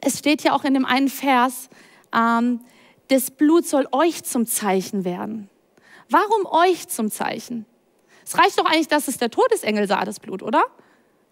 es 0.00 0.18
steht 0.18 0.42
ja 0.42 0.52
auch 0.52 0.64
in 0.64 0.74
dem 0.74 0.84
einen 0.84 1.08
Vers, 1.08 1.68
ähm, 2.14 2.60
das 3.08 3.30
Blut 3.30 3.66
soll 3.66 3.88
euch 3.92 4.22
zum 4.24 4.46
Zeichen 4.46 5.04
werden. 5.04 5.48
Warum 6.10 6.46
euch 6.46 6.88
zum 6.88 7.10
Zeichen? 7.10 7.66
Es 8.28 8.36
reicht 8.36 8.58
doch 8.58 8.66
eigentlich, 8.66 8.88
dass 8.88 9.08
es 9.08 9.16
der 9.16 9.30
Todesengel 9.30 9.88
sah, 9.88 10.04
das 10.04 10.20
Blut, 10.20 10.42
oder? 10.42 10.62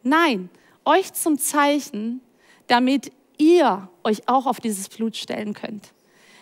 Nein, 0.02 0.48
euch 0.86 1.12
zum 1.12 1.38
Zeichen, 1.38 2.22
damit 2.68 3.12
ihr 3.36 3.90
euch 4.02 4.26
auch 4.30 4.46
auf 4.46 4.60
dieses 4.60 4.88
Blut 4.88 5.14
stellen 5.14 5.52
könnt. 5.52 5.92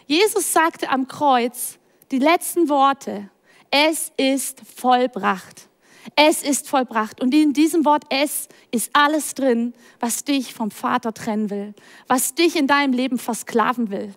Jesus 0.06 0.52
sagte 0.52 0.90
am 0.90 1.08
Kreuz 1.08 1.80
die 2.12 2.20
letzten 2.20 2.68
Worte, 2.68 3.28
es 3.72 4.12
ist 4.16 4.62
vollbracht. 4.76 5.68
Es 6.14 6.44
ist 6.44 6.68
vollbracht. 6.68 7.20
Und 7.20 7.34
in 7.34 7.52
diesem 7.52 7.84
Wort 7.84 8.04
es 8.08 8.46
ist 8.70 8.90
alles 8.92 9.34
drin, 9.34 9.74
was 9.98 10.22
dich 10.22 10.54
vom 10.54 10.70
Vater 10.70 11.12
trennen 11.12 11.50
will, 11.50 11.74
was 12.06 12.36
dich 12.36 12.54
in 12.54 12.68
deinem 12.68 12.92
Leben 12.92 13.18
versklaven 13.18 13.90
will. 13.90 14.14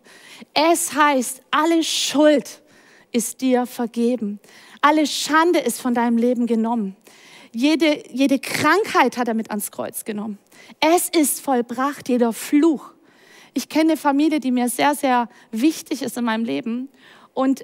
Es 0.54 0.94
heißt, 0.94 1.42
alle 1.50 1.84
Schuld 1.84 2.62
ist 3.12 3.42
dir 3.42 3.66
vergeben. 3.66 4.40
Alle 4.82 5.08
Schande 5.08 5.60
ist 5.60 5.82
von 5.82 5.94
deinem 5.94 6.18
Leben 6.18 6.48
genommen. 6.48 6.96
Jede, 7.54 8.04
jede 8.12 8.40
Krankheit 8.40 9.18
hat 9.18 9.28
er 9.28 9.34
mit 9.34 9.50
ans 9.50 9.72
Kreuz 9.72 10.06
genommen. 10.06 10.38
Es 10.80 11.10
ist 11.10 11.42
vollbracht, 11.42 12.10
jeder 12.10 12.34
Fluch 12.34 12.94
ich 13.58 13.70
kenne 13.70 13.94
eine 13.94 13.98
Familie, 13.98 14.40
die 14.40 14.52
mir 14.52 14.70
sehr, 14.70 14.94
sehr 14.94 15.30
wichtig 15.50 16.04
ist 16.04 16.16
in 16.16 16.26
meinem 16.26 16.46
Leben. 16.46 16.90
Und 17.34 17.64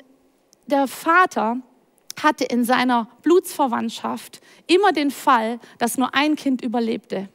der 0.65 0.87
Vater 0.87 1.57
hatte 2.19 2.45
in 2.45 2.63
seiner 2.63 3.07
Blutsverwandtschaft 3.21 4.41
immer 4.65 4.91
den 4.91 5.11
Fall, 5.11 5.59
dass 5.77 5.99
nur 5.99 6.15
ein 6.15 6.35
Kind 6.35 6.63
überlebte. 6.63 7.29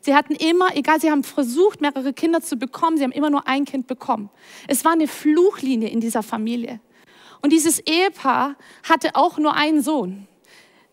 Sie 0.00 0.12
hatten 0.12 0.34
immer, 0.34 0.76
egal, 0.76 1.00
sie 1.00 1.08
haben 1.08 1.22
versucht, 1.22 1.80
mehrere 1.80 2.12
Kinder 2.12 2.40
zu 2.40 2.56
bekommen, 2.56 2.96
sie 2.96 3.04
haben 3.04 3.12
immer 3.12 3.30
nur 3.30 3.46
ein 3.46 3.64
Kind 3.64 3.86
bekommen. 3.86 4.28
Es 4.66 4.84
war 4.84 4.92
eine 4.92 5.06
Fluchlinie 5.06 5.88
in 5.88 6.00
dieser 6.00 6.24
Familie. 6.24 6.80
Und 7.44 7.50
dieses 7.50 7.78
Ehepaar 7.80 8.56
hatte 8.88 9.16
auch 9.16 9.36
nur 9.36 9.52
einen 9.52 9.82
Sohn. 9.82 10.26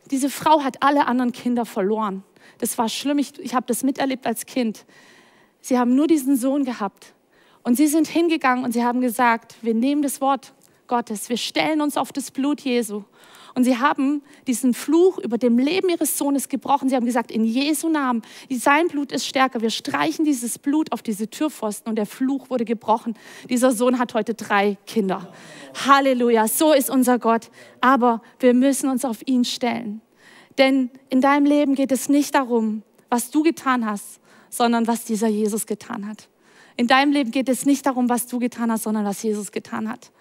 diese 0.08 0.30
Frau 0.30 0.66
hat 0.66 0.84
alle 0.84 1.08
anderen 1.08 1.32
Kinder 1.32 1.64
verloren. 1.64 2.26
Das 2.58 2.78
war 2.78 2.90
schlimm, 2.90 3.20
ich, 3.20 3.40
ich 3.40 3.56
habe 3.56 3.66
das 3.68 3.84
miterlebt 3.84 4.28
als 4.28 4.46
Kind. 4.46 4.86
Sie 5.62 5.80
haben 5.80 5.96
nur 5.96 6.08
diesen 6.08 6.36
Sohn 6.36 6.66
gehabt. 6.66 7.14
Und 7.64 7.78
sie 7.78 7.88
sind 7.88 8.06
hingegangen 8.06 8.66
und 8.66 8.74
sie 8.74 8.84
haben 8.84 9.00
gesagt, 9.00 9.56
wir 9.62 9.74
nehmen 9.74 10.02
das 10.02 10.20
Wort 10.20 10.54
Gottes, 10.88 11.30
wir 11.30 11.38
stellen 11.38 11.80
uns 11.80 11.96
auf 11.96 12.12
das 12.12 12.32
Blut 12.32 12.60
Jesu. 12.60 13.06
Und 13.54 13.64
sie 13.64 13.78
haben 13.78 14.22
diesen 14.48 14.74
Fluch 14.74 15.18
über 15.18 15.38
dem 15.38 15.58
Leben 15.58 15.90
ihres 15.90 16.18
Sohnes 16.18 16.48
gebrochen. 16.48 16.90
Sie 16.90 16.96
haben 16.96 17.06
gesagt, 17.06 17.32
in 17.32 17.44
Jesu 17.44 17.90
Namen, 17.90 18.22
sein 18.50 18.88
Blut 18.88 19.12
ist 19.12 19.26
stärker. 19.26 19.62
Wir 19.62 19.70
streichen 19.70 20.24
dieses 20.24 20.58
Blut 20.58 20.92
auf 20.92 21.02
diese 21.02 21.30
Türpfosten 21.30 21.90
und 21.90 21.96
der 21.96 22.06
Fluch 22.06 22.50
wurde 22.50 22.66
gebrochen. 22.66 23.16
Dieser 23.50 23.72
Sohn 23.72 24.00
hat 24.00 24.14
heute 24.14 24.34
drei 24.34 24.78
Kinder. 24.86 25.32
Halleluja, 25.86 26.48
so 26.48 26.74
ist 26.74 26.90
unser 26.90 27.20
Gott. 27.20 27.50
Aber 27.82 28.22
wir 28.40 28.54
müssen 28.54 28.90
uns 28.90 29.04
auf 29.04 29.26
ihn 29.26 29.44
stellen. 29.44 30.02
Denn 30.58 30.90
in 31.10 31.22
deinem 31.22 31.46
Leben 31.46 31.76
geht 31.76 31.92
es 31.92 32.10
nicht 32.10 32.36
darum, 32.36 32.84
was 33.10 33.32
du 33.32 33.44
getan 33.44 33.86
hast, 33.86 34.20
sondern 34.50 34.88
was 34.88 35.06
dieser 35.06 35.28
Jesus 35.28 35.66
getan 35.66 36.08
hat. 36.08 36.30
In 36.78 36.88
deinem 36.88 37.12
Leben 37.12 37.32
geht 37.32 37.50
es 37.50 37.66
nicht 37.66 37.86
darum, 37.86 38.10
was 38.10 38.28
du 38.28 38.40
getan 38.40 38.72
hast, 38.72 38.84
sondern 38.84 39.06
was 39.06 39.22
Jesus 39.24 39.52
getan 39.52 39.90
hat. 39.90 40.12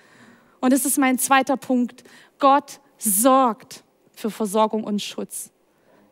Und 0.60 0.72
das 0.72 0.84
ist 0.84 0.99
mein 0.99 1.18
zweiter 1.18 1.56
Punkt. 1.56 2.04
Gott 2.38 2.80
sorgt 3.00 3.83
für 4.14 4.30
Versorgung 4.30 4.85
und 4.85 5.00
Schutz. 5.02 5.50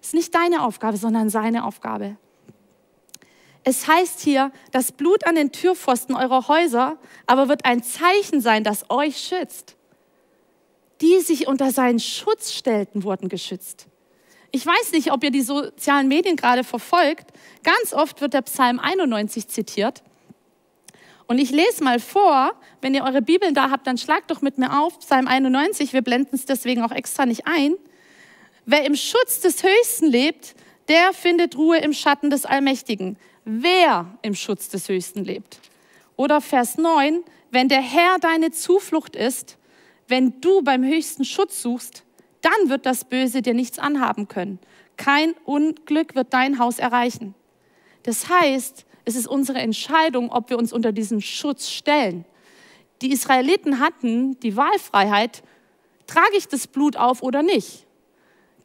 Ist 0.01 0.15
nicht 0.15 0.35
deine 0.35 0.63
Aufgabe, 0.65 0.97
sondern 0.97 1.29
seine 1.31 1.65
Aufgabe. 1.65 2.17
Es 3.65 3.87
heißt 3.87 4.21
hier, 4.21 4.51
das 4.73 4.93
Blut 4.93 5.27
an 5.27 5.35
den 5.35 5.53
Türpfosten 5.53 6.15
eurer 6.15 6.49
Häuser 6.49 6.97
aber 7.27 7.49
wird 7.49 7.65
ein 7.65 7.83
Zeichen 7.83 8.41
sein, 8.41 8.65
das 8.65 8.89
euch 8.89 9.19
schützt. 9.19 9.77
Die 11.03 11.21
sich 11.21 11.47
unter 11.47 11.71
seinen 11.71 12.01
Schutz 12.01 12.53
stellten, 12.53 13.05
wurden 13.05 13.29
geschützt. 13.29 13.87
Ich 14.51 14.65
weiß 14.65 14.93
nicht, 14.93 15.13
ob 15.13 15.23
ihr 15.23 15.31
die 15.31 15.43
sozialen 15.43 16.09
Medien 16.09 16.37
gerade 16.37 16.65
verfolgt. 16.65 17.27
Ganz 17.63 17.93
oft 17.93 18.21
wird 18.23 18.33
der 18.33 18.43
Psalm 18.43 18.81
91 18.81 19.49
zitiert. 19.49 20.03
Und 21.29 21.39
ich 21.39 21.51
lese 21.51 21.85
mal 21.85 22.01
vor, 22.01 22.55
wenn 22.81 22.95
ihr 22.95 23.05
eure 23.05 23.21
Bibeln 23.21 23.55
da 23.55 23.71
habt, 23.71 23.87
dann 23.87 23.99
schlagt 23.99 24.31
doch 24.31 24.41
mit 24.41 24.57
mir 24.57 24.81
auf, 24.81 24.99
Psalm 25.01 25.29
91, 25.29 25.93
wir 25.93 26.01
blenden 26.01 26.35
es 26.35 26.47
deswegen 26.47 26.83
auch 26.83 26.91
extra 26.91 27.27
nicht 27.27 27.47
ein. 27.47 27.75
Wer 28.65 28.85
im 28.87 28.97
Schutz 28.97 29.41
des 29.41 29.63
Höchsten 29.63 30.07
lebt, 30.07 30.55
der 30.89 31.13
findet 31.13 31.57
Ruhe 31.57 31.79
im 31.79 31.93
Schatten 31.93 32.31
des 32.31 32.47
Allmächtigen. 32.47 33.19
Wer 33.45 34.07
im 34.23 34.35
Schutz 34.35 34.71
des 34.71 34.89
Höchsten 34.89 35.23
lebt. 35.23 35.61
Oder 36.17 36.41
Vers 36.41 36.79
9, 36.79 37.23
wenn 37.51 37.69
der 37.69 37.83
Herr 37.83 38.19
deine 38.19 38.51
Zuflucht 38.51 39.15
ist, 39.15 39.59
wenn 40.07 40.41
du 40.41 40.63
beim 40.63 40.83
höchsten 40.83 41.27
Schutz 41.27 41.61
suchst, 41.61 42.05
dann 42.41 42.71
wird 42.71 42.87
das 42.87 43.05
Böse 43.05 43.43
dir 43.43 43.53
nichts 43.53 43.79
anhaben 43.79 44.29
können. 44.29 44.59
Kein 44.97 45.35
Unglück 45.45 46.15
wird 46.15 46.33
dein 46.33 46.59
Haus 46.59 46.79
erreichen. 46.79 47.35
Das 48.05 48.31
heißt, 48.31 48.87
es 49.09 49.17
ist 49.17 49.27
unsere 49.27 49.59
Entscheidung, 49.59 50.31
ob 50.31 50.51
wir 50.51 50.59
uns 50.59 50.71
unter 50.71 50.93
diesen 50.93 51.23
Schutz 51.23 51.71
stellen. 51.71 52.27
Die 53.01 53.11
Israeliten 53.11 53.81
hatten 53.81 54.39
die 54.41 54.55
Wahlfreiheit, 54.55 55.43
trage 56.07 56.37
ich 56.37 56.47
das 56.47 56.67
Blut 56.67 56.99
auf 56.99 57.23
oder 57.23 57.43
nicht. 57.43 57.87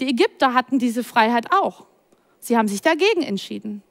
Die 0.01 0.09
Ägypter 0.09 0.53
hatten 0.53 0.79
diese 0.79 1.05
Freiheit 1.05 1.53
auch. 1.53 1.85
Sie 2.39 2.57
haben 2.57 2.67
sich 2.67 2.81
dagegen 2.81 3.21
entschieden. 3.21 3.83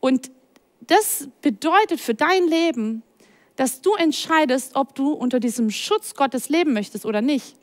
Und 0.00 0.32
das 0.80 1.28
bedeutet 1.42 2.00
für 2.00 2.14
dein 2.14 2.48
Leben, 2.48 3.04
dass 3.54 3.80
du 3.80 3.94
entscheidest, 3.94 4.74
ob 4.74 4.96
du 4.96 5.12
unter 5.12 5.38
diesem 5.38 5.70
Schutz 5.70 6.16
Gottes 6.16 6.48
leben 6.48 6.72
möchtest 6.72 7.06
oder 7.06 7.22
nicht. 7.22 7.54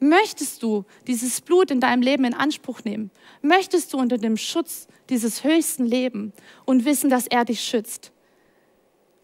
Möchtest 0.00 0.62
du 0.62 0.86
dieses 1.06 1.42
Blut 1.42 1.70
in 1.70 1.80
deinem 1.80 2.00
Leben 2.00 2.24
in 2.24 2.32
Anspruch 2.32 2.84
nehmen? 2.84 3.10
Möchtest 3.42 3.92
du 3.92 3.98
unter 3.98 4.16
dem 4.16 4.38
Schutz 4.38 4.88
dieses 5.10 5.44
höchsten 5.44 5.84
leben 5.84 6.32
und 6.64 6.84
wissen, 6.84 7.10
dass 7.10 7.26
er 7.26 7.44
dich 7.44 7.60
schützt? 7.60 8.12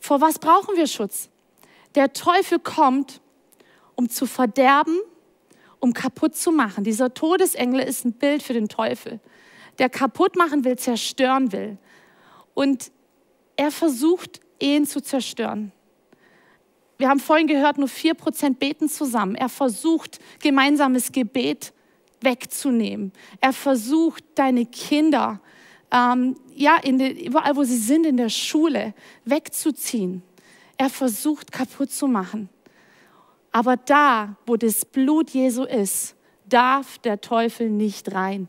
Vor 0.00 0.20
was 0.20 0.38
brauchen 0.38 0.76
wir 0.76 0.86
Schutz? 0.86 1.30
Der 1.94 2.12
Teufel 2.12 2.58
kommt, 2.58 3.20
um 3.94 4.08
zu 4.08 4.26
verderben, 4.26 4.98
um 5.80 5.92
kaputt 5.92 6.36
zu 6.36 6.50
machen. 6.50 6.84
Dieser 6.84 7.14
Todesengel 7.14 7.80
ist 7.80 8.04
ein 8.04 8.12
Bild 8.12 8.42
für 8.42 8.54
den 8.54 8.68
Teufel, 8.68 9.20
der 9.78 9.88
kaputt 9.88 10.36
machen 10.36 10.64
will, 10.64 10.76
zerstören 10.76 11.52
will. 11.52 11.78
Und 12.54 12.90
er 13.56 13.70
versucht, 13.70 14.40
Ehen 14.60 14.86
zu 14.86 15.02
zerstören. 15.02 15.72
Wir 16.96 17.08
haben 17.08 17.20
vorhin 17.20 17.46
gehört, 17.46 17.76
nur 17.76 17.88
vier 17.88 18.14
Prozent 18.14 18.58
beten 18.58 18.88
zusammen. 18.88 19.34
Er 19.34 19.48
versucht, 19.48 20.20
gemeinsames 20.40 21.12
Gebet 21.12 21.72
wegzunehmen. 22.20 23.12
Er 23.40 23.52
versucht, 23.52 24.24
deine 24.36 24.64
Kinder, 24.64 25.40
ähm, 25.90 26.36
ja, 26.54 26.78
de, 26.78 27.26
überall, 27.26 27.56
wo 27.56 27.64
sie 27.64 27.76
sind, 27.76 28.06
in 28.06 28.16
der 28.16 28.28
Schule, 28.28 28.94
wegzuziehen. 29.24 30.22
Er 30.76 30.90
versucht, 30.90 31.52
kaputt 31.52 31.92
zu 31.92 32.06
machen. 32.06 32.48
Aber 33.52 33.76
da, 33.76 34.36
wo 34.46 34.56
das 34.56 34.84
Blut 34.84 35.30
Jesu 35.30 35.64
ist, 35.64 36.16
darf 36.48 36.98
der 36.98 37.20
Teufel 37.20 37.70
nicht 37.70 38.12
rein. 38.12 38.48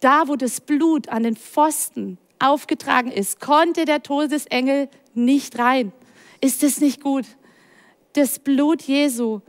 Da, 0.00 0.28
wo 0.28 0.36
das 0.36 0.60
Blut 0.60 1.08
an 1.08 1.24
den 1.24 1.36
Pfosten 1.36 2.18
aufgetragen 2.38 3.10
ist, 3.10 3.40
konnte 3.40 3.84
der 3.84 4.02
Todesengel 4.02 4.88
nicht 5.14 5.58
rein. 5.58 5.92
Ist 6.40 6.62
es 6.62 6.80
nicht 6.80 7.02
gut? 7.02 7.24
das 8.14 8.38
Blut 8.38 8.82
Jesu, 8.82 9.40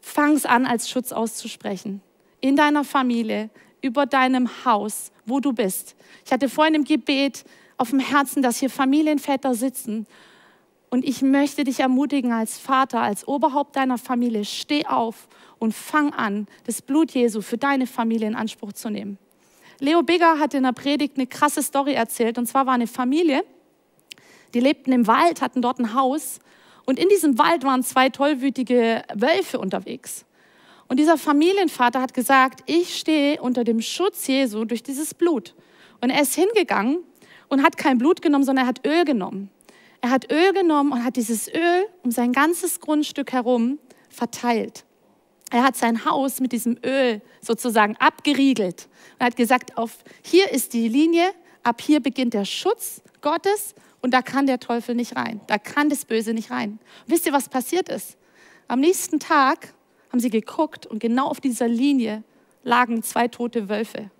fang's 0.00 0.44
an, 0.44 0.66
als 0.66 0.90
Schutz 0.90 1.12
auszusprechen. 1.12 2.02
In 2.40 2.56
deiner 2.56 2.84
Familie, 2.84 3.50
über 3.82 4.06
deinem 4.06 4.48
Haus, 4.64 5.12
wo 5.24 5.40
du 5.40 5.52
bist. 5.52 5.96
Ich 6.24 6.32
hatte 6.32 6.48
vorhin 6.48 6.74
im 6.74 6.84
Gebet 6.84 7.44
auf 7.76 7.90
dem 7.90 8.00
Herzen, 8.00 8.42
dass 8.42 8.58
hier 8.58 8.70
Familienväter 8.70 9.54
sitzen. 9.54 10.06
Und 10.88 11.04
ich 11.04 11.22
möchte 11.22 11.64
dich 11.64 11.80
ermutigen 11.80 12.32
als 12.32 12.58
Vater, 12.58 13.00
als 13.00 13.26
Oberhaupt 13.26 13.76
deiner 13.76 13.98
Familie, 13.98 14.44
steh 14.44 14.86
auf 14.86 15.28
und 15.58 15.74
fang 15.74 16.12
an, 16.12 16.46
das 16.64 16.80
Blut 16.80 17.10
Jesu 17.12 17.40
für 17.42 17.58
deine 17.58 17.86
Familie 17.86 18.28
in 18.28 18.34
Anspruch 18.34 18.72
zu 18.72 18.88
nehmen. 18.90 19.18
Leo 19.78 20.02
Bigger 20.02 20.38
hat 20.38 20.54
in 20.54 20.62
der 20.62 20.72
Predigt 20.72 21.16
eine 21.16 21.26
krasse 21.26 21.62
Story 21.62 21.92
erzählt. 21.92 22.38
Und 22.38 22.46
zwar 22.46 22.66
war 22.66 22.74
eine 22.74 22.86
Familie, 22.86 23.44
die 24.54 24.60
lebten 24.60 24.92
im 24.92 25.06
Wald, 25.06 25.42
hatten 25.42 25.60
dort 25.60 25.78
ein 25.78 25.94
Haus 25.94 26.40
und 26.86 26.98
in 26.98 27.08
diesem 27.08 27.38
Wald 27.38 27.64
waren 27.64 27.82
zwei 27.82 28.08
tollwütige 28.08 29.02
Wölfe 29.14 29.58
unterwegs. 29.58 30.25
Und 30.88 30.98
dieser 30.98 31.18
Familienvater 31.18 32.00
hat 32.00 32.14
gesagt, 32.14 32.60
ich 32.66 32.96
stehe 32.96 33.40
unter 33.40 33.64
dem 33.64 33.80
Schutz 33.80 34.26
Jesu 34.26 34.64
durch 34.64 34.82
dieses 34.82 35.14
Blut. 35.14 35.54
Und 36.00 36.10
er 36.10 36.22
ist 36.22 36.34
hingegangen 36.34 36.98
und 37.48 37.62
hat 37.62 37.76
kein 37.76 37.98
Blut 37.98 38.22
genommen, 38.22 38.44
sondern 38.44 38.66
er 38.66 38.68
hat 38.68 38.86
Öl 38.86 39.04
genommen. 39.04 39.50
Er 40.00 40.10
hat 40.10 40.30
Öl 40.30 40.52
genommen 40.52 40.92
und 40.92 41.04
hat 41.04 41.16
dieses 41.16 41.48
Öl 41.48 41.86
um 42.02 42.10
sein 42.10 42.32
ganzes 42.32 42.80
Grundstück 42.80 43.32
herum 43.32 43.78
verteilt. 44.08 44.84
Er 45.50 45.62
hat 45.62 45.76
sein 45.76 46.04
Haus 46.04 46.40
mit 46.40 46.52
diesem 46.52 46.76
Öl 46.84 47.22
sozusagen 47.40 47.96
abgeriegelt 47.96 48.88
und 49.18 49.26
hat 49.26 49.36
gesagt, 49.36 49.78
auf 49.78 49.98
hier 50.22 50.50
ist 50.52 50.72
die 50.72 50.88
Linie, 50.88 51.30
ab 51.62 51.80
hier 51.80 52.00
beginnt 52.00 52.34
der 52.34 52.44
Schutz 52.44 53.02
Gottes 53.20 53.74
und 54.02 54.12
da 54.12 54.22
kann 54.22 54.46
der 54.46 54.60
Teufel 54.60 54.94
nicht 54.94 55.16
rein. 55.16 55.40
Da 55.46 55.58
kann 55.58 55.88
das 55.88 56.04
Böse 56.04 56.34
nicht 56.34 56.50
rein. 56.50 56.78
Wisst 57.06 57.26
ihr, 57.26 57.32
was 57.32 57.48
passiert 57.48 57.88
ist? 57.88 58.16
Am 58.68 58.80
nächsten 58.80 59.20
Tag 59.20 59.72
haben 60.16 60.20
sie 60.20 60.30
geguckt 60.30 60.86
und 60.86 60.98
genau 60.98 61.26
auf 61.26 61.42
dieser 61.42 61.68
Linie 61.68 62.24
lagen 62.64 63.02
zwei 63.02 63.28
tote 63.28 63.68
Wölfe. 63.68 64.10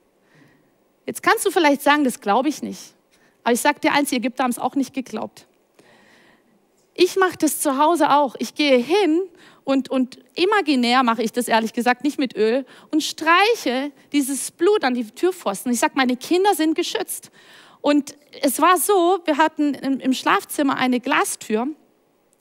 Jetzt 1.06 1.22
kannst 1.22 1.46
du 1.46 1.50
vielleicht 1.50 1.80
sagen, 1.80 2.04
das 2.04 2.20
glaube 2.20 2.50
ich 2.50 2.62
nicht. 2.62 2.94
Aber 3.44 3.54
ich 3.54 3.62
sage 3.62 3.80
dir 3.80 3.92
eins, 3.92 4.10
die 4.10 4.16
Ägypter 4.16 4.44
haben 4.44 4.50
es 4.50 4.58
auch 4.58 4.74
nicht 4.74 4.92
geglaubt. 4.92 5.46
Ich 6.92 7.16
mache 7.16 7.38
das 7.38 7.60
zu 7.60 7.78
Hause 7.78 8.10
auch. 8.10 8.36
Ich 8.38 8.54
gehe 8.54 8.76
hin 8.76 9.22
und, 9.64 9.88
und 9.88 10.18
imaginär 10.34 11.02
mache 11.02 11.22
ich 11.22 11.32
das 11.32 11.48
ehrlich 11.48 11.72
gesagt, 11.72 12.04
nicht 12.04 12.18
mit 12.18 12.36
Öl, 12.36 12.66
und 12.90 13.02
streiche 13.02 13.90
dieses 14.12 14.50
Blut 14.50 14.84
an 14.84 14.92
die 14.92 15.06
Türpfosten. 15.06 15.72
Ich 15.72 15.80
sage, 15.80 15.94
meine 15.96 16.18
Kinder 16.18 16.54
sind 16.54 16.74
geschützt. 16.74 17.30
Und 17.80 18.14
es 18.42 18.60
war 18.60 18.76
so, 18.76 19.20
wir 19.24 19.38
hatten 19.38 19.72
im 19.72 20.12
Schlafzimmer 20.12 20.76
eine 20.76 21.00
Glastür 21.00 21.68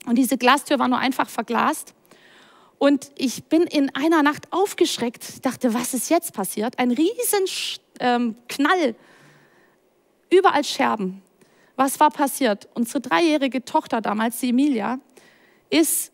und 0.06 0.18
diese 0.18 0.38
Glastür 0.38 0.78
war 0.78 0.90
nur 0.90 1.00
einfach 1.00 1.30
verglast. 1.30 1.95
Und 2.78 3.12
ich 3.18 3.46
bin 3.46 3.64
in 3.64 3.94
einer 3.96 4.22
Nacht 4.22 4.52
aufgeschreckt, 4.52 5.46
dachte, 5.46 5.74
was 5.74 5.94
ist 5.94 6.10
jetzt 6.10 6.34
passiert? 6.34 6.78
Ein 6.78 6.92
riesen 6.92 7.46
ähm, 8.00 8.36
Knall, 8.48 8.96
überall 10.30 10.64
Scherben. 10.64 11.22
Was 11.76 12.00
war 12.00 12.10
passiert? 12.10 12.68
Unsere 12.74 13.02
dreijährige 13.02 13.64
Tochter 13.64 14.02
damals, 14.02 14.40
die 14.40 14.50
Emilia, 14.50 15.00
ist 15.70 16.12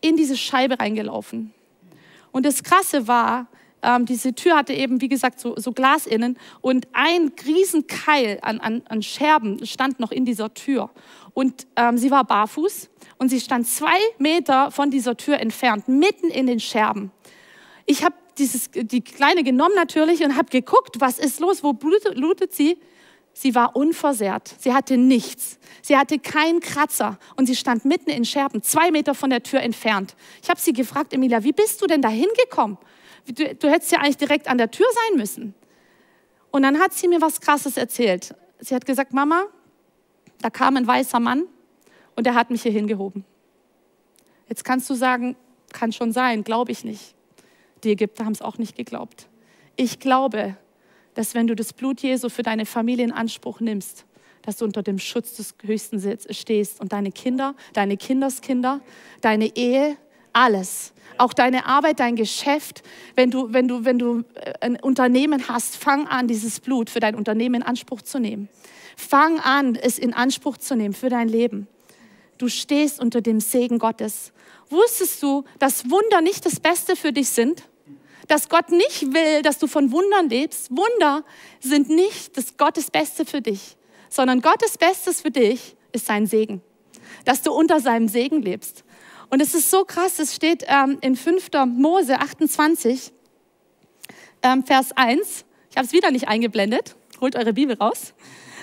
in 0.00 0.16
diese 0.16 0.36
Scheibe 0.36 0.78
reingelaufen. 0.78 1.52
Und 2.32 2.46
das 2.46 2.62
Krasse 2.62 3.06
war, 3.06 3.46
ähm, 3.82 4.06
diese 4.06 4.34
Tür 4.34 4.56
hatte 4.56 4.72
eben, 4.72 5.00
wie 5.00 5.08
gesagt, 5.08 5.38
so, 5.38 5.54
so 5.56 5.72
Glas 5.72 6.06
innen 6.06 6.38
und 6.60 6.88
ein 6.92 7.32
Riesenkeil 7.46 8.38
an, 8.42 8.60
an, 8.60 8.82
an 8.88 9.02
Scherben 9.02 9.64
stand 9.66 10.00
noch 10.00 10.10
in 10.10 10.24
dieser 10.24 10.52
Tür. 10.52 10.90
Und 11.32 11.66
ähm, 11.76 11.98
sie 11.98 12.10
war 12.10 12.24
barfuß 12.24 12.88
und 13.24 13.30
sie 13.30 13.40
stand 13.40 13.66
zwei 13.66 13.96
Meter 14.18 14.70
von 14.70 14.90
dieser 14.90 15.16
Tür 15.16 15.40
entfernt, 15.40 15.88
mitten 15.88 16.28
in 16.28 16.46
den 16.46 16.60
Scherben. 16.60 17.10
Ich 17.86 18.04
habe 18.04 18.14
die 18.36 19.00
Kleine 19.00 19.42
genommen 19.42 19.74
natürlich 19.74 20.22
und 20.22 20.36
habe 20.36 20.50
geguckt, 20.50 20.96
was 20.98 21.18
ist 21.18 21.40
los, 21.40 21.62
wo 21.62 21.72
blutet, 21.72 22.16
blutet 22.16 22.52
sie? 22.52 22.76
Sie 23.32 23.54
war 23.54 23.76
unversehrt. 23.76 24.54
Sie 24.58 24.74
hatte 24.74 24.98
nichts. 24.98 25.58
Sie 25.80 25.96
hatte 25.96 26.18
keinen 26.18 26.60
Kratzer 26.60 27.18
und 27.36 27.46
sie 27.46 27.56
stand 27.56 27.86
mitten 27.86 28.10
in 28.10 28.26
Scherben, 28.26 28.62
zwei 28.62 28.90
Meter 28.90 29.14
von 29.14 29.30
der 29.30 29.42
Tür 29.42 29.60
entfernt. 29.60 30.16
Ich 30.42 30.50
habe 30.50 30.60
sie 30.60 30.74
gefragt, 30.74 31.14
Emilia, 31.14 31.42
wie 31.44 31.52
bist 31.52 31.80
du 31.80 31.86
denn 31.86 32.02
da 32.02 32.10
hingekommen? 32.10 32.76
Du, 33.26 33.54
du 33.54 33.70
hättest 33.70 33.90
ja 33.90 34.00
eigentlich 34.00 34.18
direkt 34.18 34.48
an 34.48 34.58
der 34.58 34.70
Tür 34.70 34.86
sein 34.92 35.18
müssen. 35.18 35.54
Und 36.50 36.60
dann 36.60 36.78
hat 36.78 36.92
sie 36.92 37.08
mir 37.08 37.22
was 37.22 37.40
Krasses 37.40 37.78
erzählt. 37.78 38.34
Sie 38.58 38.74
hat 38.74 38.84
gesagt, 38.84 39.14
Mama, 39.14 39.44
da 40.42 40.50
kam 40.50 40.76
ein 40.76 40.86
weißer 40.86 41.20
Mann 41.20 41.44
und 42.16 42.26
er 42.26 42.34
hat 42.34 42.50
mich 42.50 42.62
hier 42.62 42.72
hingehoben. 42.72 43.24
Jetzt 44.48 44.64
kannst 44.64 44.88
du 44.90 44.94
sagen, 44.94 45.36
kann 45.72 45.92
schon 45.92 46.12
sein, 46.12 46.44
glaube 46.44 46.72
ich 46.72 46.84
nicht. 46.84 47.14
Die 47.82 47.90
Ägypter 47.90 48.24
haben 48.24 48.32
es 48.32 48.42
auch 48.42 48.58
nicht 48.58 48.76
geglaubt. 48.76 49.28
Ich 49.76 49.98
glaube, 49.98 50.56
dass 51.14 51.34
wenn 51.34 51.46
du 51.46 51.54
das 51.54 51.72
Blut 51.72 52.00
Jesu 52.00 52.28
für 52.28 52.42
deine 52.42 52.66
Familie 52.66 53.04
in 53.04 53.12
Anspruch 53.12 53.60
nimmst, 53.60 54.04
dass 54.42 54.58
du 54.58 54.64
unter 54.64 54.82
dem 54.82 54.98
Schutz 54.98 55.36
des 55.36 55.54
Höchsten 55.62 56.00
stehst 56.30 56.80
und 56.80 56.92
deine 56.92 57.10
Kinder, 57.10 57.54
deine 57.72 57.96
Kinderskinder, 57.96 58.80
deine 59.20 59.56
Ehe, 59.56 59.96
alles, 60.32 60.92
auch 61.16 61.32
deine 61.32 61.66
Arbeit, 61.66 62.00
dein 62.00 62.16
Geschäft, 62.16 62.82
wenn 63.14 63.30
du, 63.30 63.52
wenn 63.52 63.68
du, 63.68 63.84
wenn 63.84 63.98
du 63.98 64.24
äh, 64.34 64.52
ein 64.60 64.76
Unternehmen 64.76 65.48
hast, 65.48 65.76
fang 65.76 66.06
an, 66.08 66.26
dieses 66.26 66.60
Blut 66.60 66.90
für 66.90 67.00
dein 67.00 67.14
Unternehmen 67.14 67.56
in 67.56 67.62
Anspruch 67.62 68.02
zu 68.02 68.18
nehmen. 68.18 68.48
Fang 68.96 69.38
an, 69.40 69.76
es 69.76 69.98
in 69.98 70.12
Anspruch 70.12 70.58
zu 70.58 70.76
nehmen 70.76 70.94
für 70.94 71.08
dein 71.08 71.28
Leben. 71.28 71.68
Du 72.44 72.50
stehst 72.50 73.00
unter 73.00 73.22
dem 73.22 73.40
Segen 73.40 73.78
Gottes. 73.78 74.30
Wusstest 74.68 75.22
du, 75.22 75.44
dass 75.58 75.88
Wunder 75.88 76.20
nicht 76.20 76.44
das 76.44 76.60
Beste 76.60 76.94
für 76.94 77.10
dich 77.10 77.30
sind? 77.30 77.62
Dass 78.28 78.50
Gott 78.50 78.68
nicht 78.68 79.14
will, 79.14 79.40
dass 79.40 79.58
du 79.58 79.66
von 79.66 79.90
Wundern 79.92 80.28
lebst? 80.28 80.70
Wunder 80.70 81.24
sind 81.60 81.88
nicht 81.88 82.36
das 82.36 82.58
Gottes 82.58 82.90
Beste 82.90 83.24
für 83.24 83.40
dich, 83.40 83.78
sondern 84.10 84.42
Gottes 84.42 84.76
Bestes 84.76 85.22
für 85.22 85.30
dich 85.30 85.74
ist 85.92 86.04
sein 86.04 86.26
Segen. 86.26 86.60
Dass 87.24 87.40
du 87.40 87.50
unter 87.50 87.80
seinem 87.80 88.08
Segen 88.08 88.42
lebst. 88.42 88.84
Und 89.30 89.40
es 89.40 89.54
ist 89.54 89.70
so 89.70 89.86
krass, 89.86 90.18
es 90.18 90.34
steht 90.34 90.66
ähm, 90.68 90.98
in 91.00 91.16
5. 91.16 91.48
Mose 91.66 92.20
28, 92.20 93.10
ähm, 94.42 94.66
Vers 94.66 94.92
1. 94.94 95.46
Ich 95.70 95.78
habe 95.78 95.86
es 95.86 95.94
wieder 95.94 96.10
nicht 96.10 96.28
eingeblendet. 96.28 96.94
Holt 97.22 97.36
eure 97.36 97.54
Bibel 97.54 97.74
raus. 97.74 98.12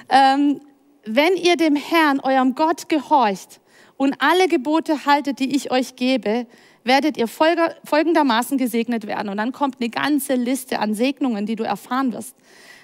Ähm, 0.08 0.62
wenn 1.04 1.36
ihr 1.36 1.56
dem 1.56 1.76
Herrn, 1.76 2.20
eurem 2.20 2.54
Gott, 2.54 2.88
gehorcht 2.88 3.61
und 4.02 4.16
alle 4.18 4.48
Gebote 4.48 5.06
haltet, 5.06 5.38
die 5.38 5.56
ich 5.56 5.70
euch 5.70 5.96
gebe, 5.96 6.48
werdet 6.84 7.18
ihr 7.18 7.28
folgendermaßen 7.28 8.58
gesegnet 8.58 9.06
werden. 9.06 9.30
Und 9.30 9.38
dann 9.38 9.52
kommt 9.52 9.76
eine 9.80 9.92
ganze 9.92 10.34
Liste 10.34 10.80
an 10.80 10.96
Segnungen, 10.96 11.46
die 11.46 11.56
du 11.56 11.64
erfahren 11.64 12.12
wirst. 12.12 12.36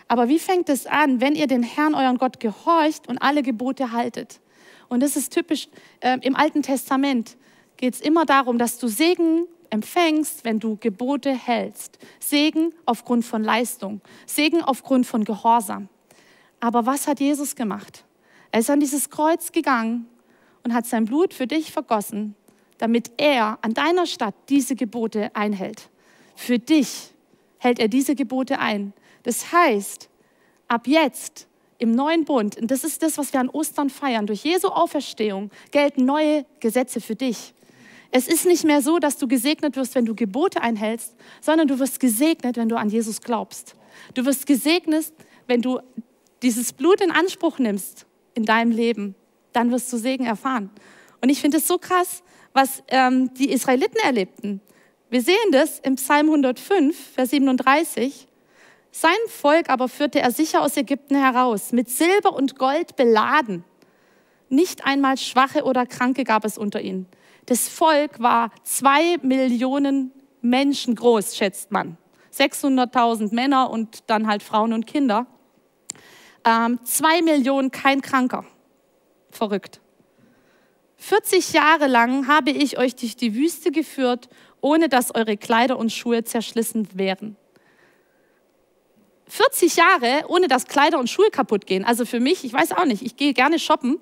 Aber 0.08 0.30
wie 0.30 0.38
fängt 0.38 0.70
es 0.70 0.86
an, 0.86 1.20
wenn 1.20 1.34
ihr 1.34 1.48
den 1.48 1.64
Herrn, 1.64 1.96
euren 1.96 2.20
Gott, 2.20 2.40
gehorcht 2.40 3.10
und 3.10 3.18
alle 3.18 3.42
Gebote 3.42 3.94
haltet? 3.94 4.42
Und 4.90 5.02
das 5.02 5.16
ist 5.16 5.34
typisch 5.34 5.70
äh, 6.02 6.20
im 6.22 6.36
Alten 6.36 6.62
Testament. 6.62 7.36
Geht 7.78 7.96
es 7.96 8.02
immer 8.02 8.26
darum, 8.26 8.60
dass 8.60 8.78
du 8.78 8.88
Segen 8.88 9.48
empfängst, 9.72 10.46
wenn 10.46 10.60
du 10.60 10.78
Gebote 10.80 11.32
hältst. 11.32 11.98
Segen 12.20 12.74
aufgrund 12.86 13.26
von 13.26 13.44
Leistung, 13.44 14.02
Segen 14.28 14.62
aufgrund 14.62 15.08
von 15.08 15.24
Gehorsam. 15.24 15.90
Aber 16.60 16.86
was 16.86 17.08
hat 17.08 17.20
Jesus 17.20 17.56
gemacht? 17.56 18.04
Er 18.52 18.60
ist 18.60 18.70
an 18.70 18.80
dieses 18.80 19.10
Kreuz 19.10 19.52
gegangen 19.52 20.06
und 20.68 20.74
hat 20.74 20.86
sein 20.86 21.06
Blut 21.06 21.34
für 21.34 21.48
dich 21.48 21.72
vergossen, 21.72 22.36
damit 22.78 23.12
er 23.16 23.58
an 23.62 23.74
deiner 23.74 24.06
Stadt 24.06 24.36
diese 24.50 24.76
Gebote 24.76 25.34
einhält. 25.34 25.90
Für 26.36 26.60
dich 26.60 27.14
hält 27.58 27.80
er 27.80 27.88
diese 27.88 28.16
Gebote 28.16 28.60
ein. 28.60 28.92
Das 29.24 29.54
heißt, 29.54 30.10
ab 30.68 30.86
jetzt 30.86 31.48
im 31.78 31.94
neuen 31.94 32.26
Bund, 32.26 32.58
und 32.58 32.70
das 32.70 32.84
ist 32.84 33.02
das, 33.02 33.18
was 33.18 33.32
wir 33.32 33.40
an 33.40 33.48
Ostern 33.48 33.90
feiern, 33.90 34.28
durch 34.28 34.44
Jesu 34.44 34.68
Auferstehung 34.68 35.52
gelten 35.72 36.04
neue 36.04 36.46
Gesetze 36.60 37.00
für 37.00 37.16
dich. 37.16 37.54
Es 38.12 38.28
ist 38.28 38.46
nicht 38.46 38.66
mehr 38.66 38.82
so, 38.82 39.00
dass 39.00 39.18
du 39.18 39.30
gesegnet 39.30 39.78
wirst, 39.78 39.96
wenn 39.96 40.06
du 40.06 40.16
Gebote 40.16 40.62
einhältst, 40.62 41.16
sondern 41.40 41.70
du 41.70 41.80
wirst 41.80 42.02
gesegnet, 42.02 42.58
wenn 42.58 42.68
du 42.68 42.76
an 42.76 42.90
Jesus 42.90 43.22
glaubst. 43.22 43.76
Du 44.16 44.26
wirst 44.26 44.46
gesegnet, 44.46 45.14
wenn 45.46 45.62
du 45.62 45.80
dieses 46.42 46.74
Blut 46.74 47.00
in 47.00 47.12
Anspruch 47.12 47.58
nimmst 47.58 48.06
in 48.34 48.44
deinem 48.44 48.72
Leben 48.72 49.16
dann 49.58 49.72
wirst 49.72 49.92
du 49.92 49.98
Segen 49.98 50.26
erfahren. 50.26 50.70
Und 51.22 51.30
ich 51.30 51.42
finde 51.42 51.58
es 51.58 51.68
so 51.68 51.80
krass, 51.80 52.22
was 52.54 52.84
ähm, 52.90 53.34
die 53.34 53.52
Israeliten 53.52 53.98
erlebten. 54.04 54.62
Wir 55.10 55.22
sehen 55.22 55.52
das 55.52 55.80
im 55.80 55.96
Psalm 55.96 56.28
105, 56.28 56.96
Vers 57.16 57.32
37. 57.32 58.28
Sein 58.92 59.18
Volk 59.28 59.70
aber 59.70 59.88
führte 59.88 60.20
er 60.20 60.32
sicher 60.32 60.62
aus 60.62 60.78
Ägypten 60.78 61.16
heraus, 61.16 61.72
mit 61.72 61.90
Silber 61.90 62.36
und 62.36 62.58
Gold 62.58 62.96
beladen. 62.96 63.64
Nicht 64.50 64.86
einmal 64.86 65.18
Schwache 65.18 65.64
oder 65.64 65.86
Kranke 65.88 66.24
gab 66.24 66.46
es 66.46 66.58
unter 66.58 66.82
ihnen. 66.82 67.08
Das 67.48 67.68
Volk 67.68 68.20
war 68.20 68.52
zwei 68.64 69.18
Millionen 69.24 70.12
Menschen 70.42 70.94
groß, 70.94 71.36
schätzt 71.36 71.72
man. 71.72 71.98
600.000 72.34 73.34
Männer 73.34 73.72
und 73.72 74.04
dann 74.08 74.28
halt 74.28 74.44
Frauen 74.44 74.74
und 74.74 74.86
Kinder. 74.86 75.26
Ähm, 76.46 76.80
zwei 76.84 77.24
Millionen, 77.24 77.72
kein 77.72 78.02
Kranker 78.02 78.46
verrückt. 79.38 79.80
40 80.98 81.54
Jahre 81.54 81.88
lang 81.88 82.28
habe 82.28 82.52
ich 82.52 82.78
euch 82.78 82.96
durch 82.96 83.16
die 83.16 83.36
Wüste 83.36 83.72
geführt, 83.72 84.30
ohne 84.62 84.90
dass 84.90 85.14
eure 85.14 85.38
Kleider 85.38 85.78
und 85.78 85.92
Schuhe 85.92 86.24
zerschlissen 86.24 86.88
wären. 86.94 87.38
40 89.30 89.76
Jahre, 89.76 90.24
ohne 90.30 90.48
dass 90.48 90.66
Kleider 90.66 91.00
und 91.00 91.10
Schuhe 91.10 91.30
kaputt 91.30 91.66
gehen. 91.66 91.84
Also 91.84 92.06
für 92.06 92.20
mich, 92.20 92.46
ich 92.46 92.54
weiß 92.54 92.72
auch 92.72 92.86
nicht, 92.86 93.02
ich 93.02 93.18
gehe 93.18 93.34
gerne 93.34 93.60
shoppen. 93.60 94.00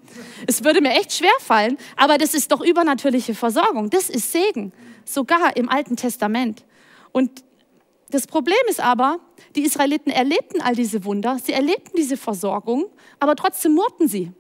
Es 0.48 0.64
würde 0.64 0.82
mir 0.82 0.92
echt 0.92 1.14
schwer 1.14 1.34
fallen, 1.40 1.78
aber 1.98 2.18
das 2.18 2.34
ist 2.34 2.52
doch 2.52 2.62
übernatürliche 2.62 3.34
Versorgung. 3.34 3.90
Das 3.90 4.10
ist 4.10 4.32
Segen, 4.32 4.72
sogar 5.04 5.58
im 5.58 5.68
Alten 5.68 5.96
Testament. 5.96 6.64
Und 7.12 7.44
das 8.10 8.28
Problem 8.28 8.58
ist 8.70 8.80
aber, 8.80 9.20
die 9.56 9.64
Israeliten 9.64 10.12
erlebten 10.12 10.62
all 10.62 10.76
diese 10.76 11.04
Wunder, 11.06 11.40
sie 11.44 11.54
erlebten 11.54 11.98
diese 11.98 12.18
Versorgung, 12.18 12.86
aber 13.20 13.36
trotzdem 13.36 13.74
murrten 13.74 14.08
sie. 14.08 14.32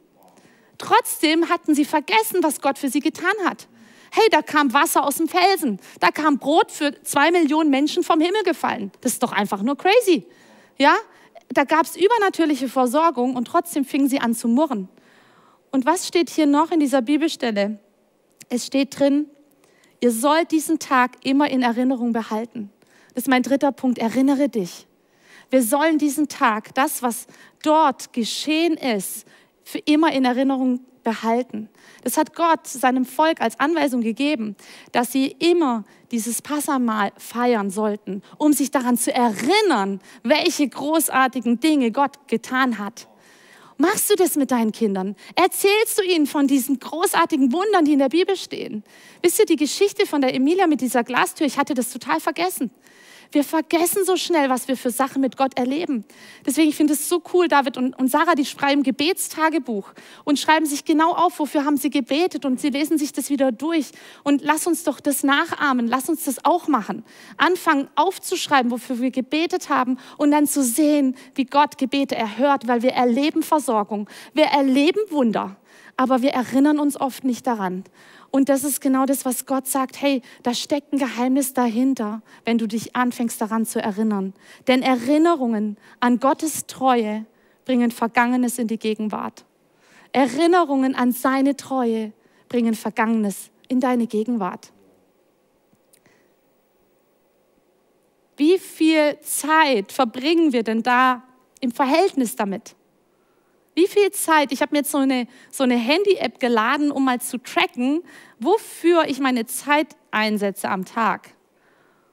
Trotzdem 0.77 1.49
hatten 1.49 1.75
sie 1.75 1.85
vergessen, 1.85 2.41
was 2.41 2.61
Gott 2.61 2.77
für 2.77 2.89
sie 2.89 2.99
getan 2.99 3.33
hat. 3.45 3.67
Hey, 4.11 4.27
da 4.31 4.41
kam 4.41 4.73
Wasser 4.73 5.05
aus 5.05 5.15
dem 5.15 5.27
Felsen. 5.27 5.79
Da 5.99 6.09
kam 6.09 6.37
Brot 6.37 6.71
für 6.71 7.01
zwei 7.03 7.31
Millionen 7.31 7.69
Menschen 7.69 8.03
vom 8.03 8.21
Himmel 8.21 8.43
gefallen. 8.43 8.91
Das 9.01 9.13
ist 9.13 9.23
doch 9.23 9.31
einfach 9.31 9.61
nur 9.61 9.77
crazy. 9.77 10.25
Ja? 10.77 10.95
Da 11.49 11.63
gab 11.63 11.85
es 11.85 11.95
übernatürliche 11.95 12.69
Versorgung 12.69 13.35
und 13.35 13.45
trotzdem 13.45 13.85
fingen 13.85 14.07
sie 14.07 14.19
an 14.19 14.33
zu 14.33 14.47
murren. 14.47 14.89
Und 15.71 15.85
was 15.85 16.07
steht 16.07 16.29
hier 16.29 16.45
noch 16.45 16.71
in 16.71 16.79
dieser 16.79 17.01
Bibelstelle? 17.01 17.79
Es 18.49 18.65
steht 18.65 18.97
drin, 18.97 19.27
ihr 19.99 20.11
sollt 20.11 20.51
diesen 20.51 20.79
Tag 20.79 21.17
immer 21.25 21.49
in 21.49 21.61
Erinnerung 21.61 22.13
behalten. 22.13 22.71
Das 23.13 23.23
ist 23.23 23.27
mein 23.27 23.43
dritter 23.43 23.71
Punkt. 23.71 23.97
Erinnere 23.97 24.49
dich. 24.49 24.87
Wir 25.49 25.61
sollen 25.61 25.97
diesen 25.97 26.27
Tag, 26.27 26.73
das, 26.75 27.01
was 27.01 27.27
dort 27.63 28.13
geschehen 28.13 28.75
ist, 28.77 29.25
für 29.65 29.79
immer 29.79 30.13
in 30.13 30.23
Erinnerung 30.23 30.79
behalten. 31.03 31.69
Das 32.03 32.17
hat 32.17 32.35
Gott 32.35 32.67
seinem 32.67 33.03
Volk 33.03 33.41
als 33.41 33.59
Anweisung 33.59 34.01
gegeben, 34.01 34.55
dass 34.91 35.11
sie 35.11 35.27
immer 35.27 35.83
dieses 36.11 36.41
Passamal 36.41 37.11
feiern 37.17 37.69
sollten, 37.69 38.21
um 38.37 38.53
sich 38.53 38.71
daran 38.71 38.97
zu 38.97 39.13
erinnern, 39.13 39.99
welche 40.23 40.67
großartigen 40.69 41.59
Dinge 41.59 41.91
Gott 41.91 42.27
getan 42.27 42.77
hat. 42.77 43.07
Machst 43.77 44.09
du 44.09 44.15
das 44.15 44.35
mit 44.35 44.51
deinen 44.51 44.71
Kindern? 44.71 45.15
Erzählst 45.35 45.99
du 45.99 46.03
ihnen 46.03 46.27
von 46.27 46.47
diesen 46.47 46.79
großartigen 46.79 47.51
Wundern, 47.51 47.85
die 47.85 47.93
in 47.93 47.99
der 47.99 48.09
Bibel 48.09 48.37
stehen? 48.37 48.83
Wisst 49.21 49.39
ihr 49.39 49.45
die 49.45 49.57
Geschichte 49.57 50.05
von 50.05 50.21
der 50.21 50.33
Emilia 50.33 50.65
mit 50.67 50.79
dieser 50.79 51.03
Glastür? 51.03 51.45
Ich 51.45 51.57
hatte 51.57 51.73
das 51.73 51.91
total 51.91 52.21
vergessen. 52.21 52.71
Wir 53.35 53.43
vergessen 53.43 54.05
so 54.05 54.15
schnell, 54.15 54.49
was 54.49 54.69
wir 54.69 54.77
für 54.77 54.91
Sachen 54.91 55.21
mit 55.21 55.35
Gott 55.35 55.59
erleben. 55.59 56.05
Deswegen 56.45 56.71
finde 56.71 56.93
ich 56.93 57.01
es 57.01 57.09
so 57.09 57.21
cool, 57.33 57.49
David 57.49 57.75
und, 57.75 57.93
und 57.99 58.09
Sarah, 58.09 58.33
die 58.33 58.45
schreiben 58.45 58.81
Gebetstagebuch 58.81 59.91
und 60.23 60.39
schreiben 60.39 60.65
sich 60.65 60.85
genau 60.85 61.11
auf, 61.11 61.37
wofür 61.39 61.65
haben 61.65 61.75
sie 61.75 61.89
gebetet 61.89 62.45
und 62.45 62.61
sie 62.61 62.69
lesen 62.69 62.97
sich 62.97 63.11
das 63.11 63.29
wieder 63.29 63.51
durch. 63.51 63.91
Und 64.23 64.41
lass 64.41 64.67
uns 64.67 64.85
doch 64.85 65.01
das 65.01 65.23
nachahmen, 65.23 65.85
lass 65.85 66.07
uns 66.07 66.23
das 66.23 66.45
auch 66.45 66.69
machen. 66.69 67.03
Anfangen 67.35 67.89
aufzuschreiben, 67.95 68.71
wofür 68.71 69.01
wir 69.01 69.11
gebetet 69.11 69.67
haben 69.67 69.97
und 70.15 70.31
dann 70.31 70.47
zu 70.47 70.63
sehen, 70.63 71.17
wie 71.33 71.43
Gott 71.43 71.77
Gebete 71.77 72.15
erhört, 72.15 72.69
weil 72.69 72.83
wir 72.83 72.93
erleben 72.93 73.43
Versorgung, 73.43 74.09
wir 74.33 74.45
erleben 74.45 75.01
Wunder, 75.09 75.57
aber 75.97 76.21
wir 76.21 76.31
erinnern 76.31 76.79
uns 76.79 76.97
oft 76.97 77.25
nicht 77.25 77.45
daran. 77.47 77.83
Und 78.31 78.49
das 78.49 78.63
ist 78.63 78.81
genau 78.81 79.05
das, 79.05 79.25
was 79.25 79.45
Gott 79.45 79.67
sagt, 79.67 80.01
hey, 80.01 80.21
da 80.43 80.53
steckt 80.53 80.93
ein 80.93 80.99
Geheimnis 80.99 81.53
dahinter, 81.53 82.21
wenn 82.43 82.57
du 82.57 82.67
dich 82.67 82.95
anfängst 82.95 83.39
daran 83.39 83.65
zu 83.65 83.81
erinnern. 83.81 84.33
Denn 84.67 84.81
Erinnerungen 84.81 85.77
an 85.99 86.19
Gottes 86.19 86.67
Treue 86.67 87.25
bringen 87.65 87.91
Vergangenes 87.91 88.59
in 88.59 88.67
die 88.67 88.79
Gegenwart. 88.79 89.45
Erinnerungen 90.11 90.95
an 90.95 91.11
seine 91.11 91.55
Treue 91.55 92.13
bringen 92.47 92.73
Vergangenes 92.73 93.49
in 93.67 93.79
deine 93.79 94.07
Gegenwart. 94.07 94.71
Wie 98.37 98.59
viel 98.59 99.19
Zeit 99.21 99.91
verbringen 99.91 100.51
wir 100.51 100.63
denn 100.63 100.83
da 100.83 101.23
im 101.61 101.71
Verhältnis 101.71 102.35
damit? 102.35 102.75
Wie 103.75 103.87
viel 103.87 104.09
Zeit, 104.11 104.53
ich 104.53 104.61
habe 104.61 104.71
mir 104.71 104.79
jetzt 104.79 104.91
so 104.91 104.99
eine, 104.99 105.27
so 105.51 105.63
eine 105.63 105.75
Handy-App 105.75 106.39
geladen, 106.39 106.91
um 106.91 107.03
mal 107.03 107.19
zu 107.19 107.37
tracken, 107.37 108.03
wofür 108.39 109.03
ich 109.05 109.19
meine 109.19 109.45
Zeit 109.45 109.97
einsetze 110.11 110.69
am 110.69 110.85
Tag. 110.85 111.31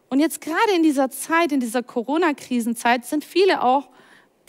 Und 0.08 0.18
jetzt 0.18 0.40
gerade 0.40 0.72
in 0.74 0.82
dieser 0.82 1.08
Zeit, 1.08 1.52
in 1.52 1.60
dieser 1.60 1.84
Corona-Krisenzeit, 1.84 3.06
sind 3.06 3.24
viele 3.24 3.62
auch, 3.62 3.88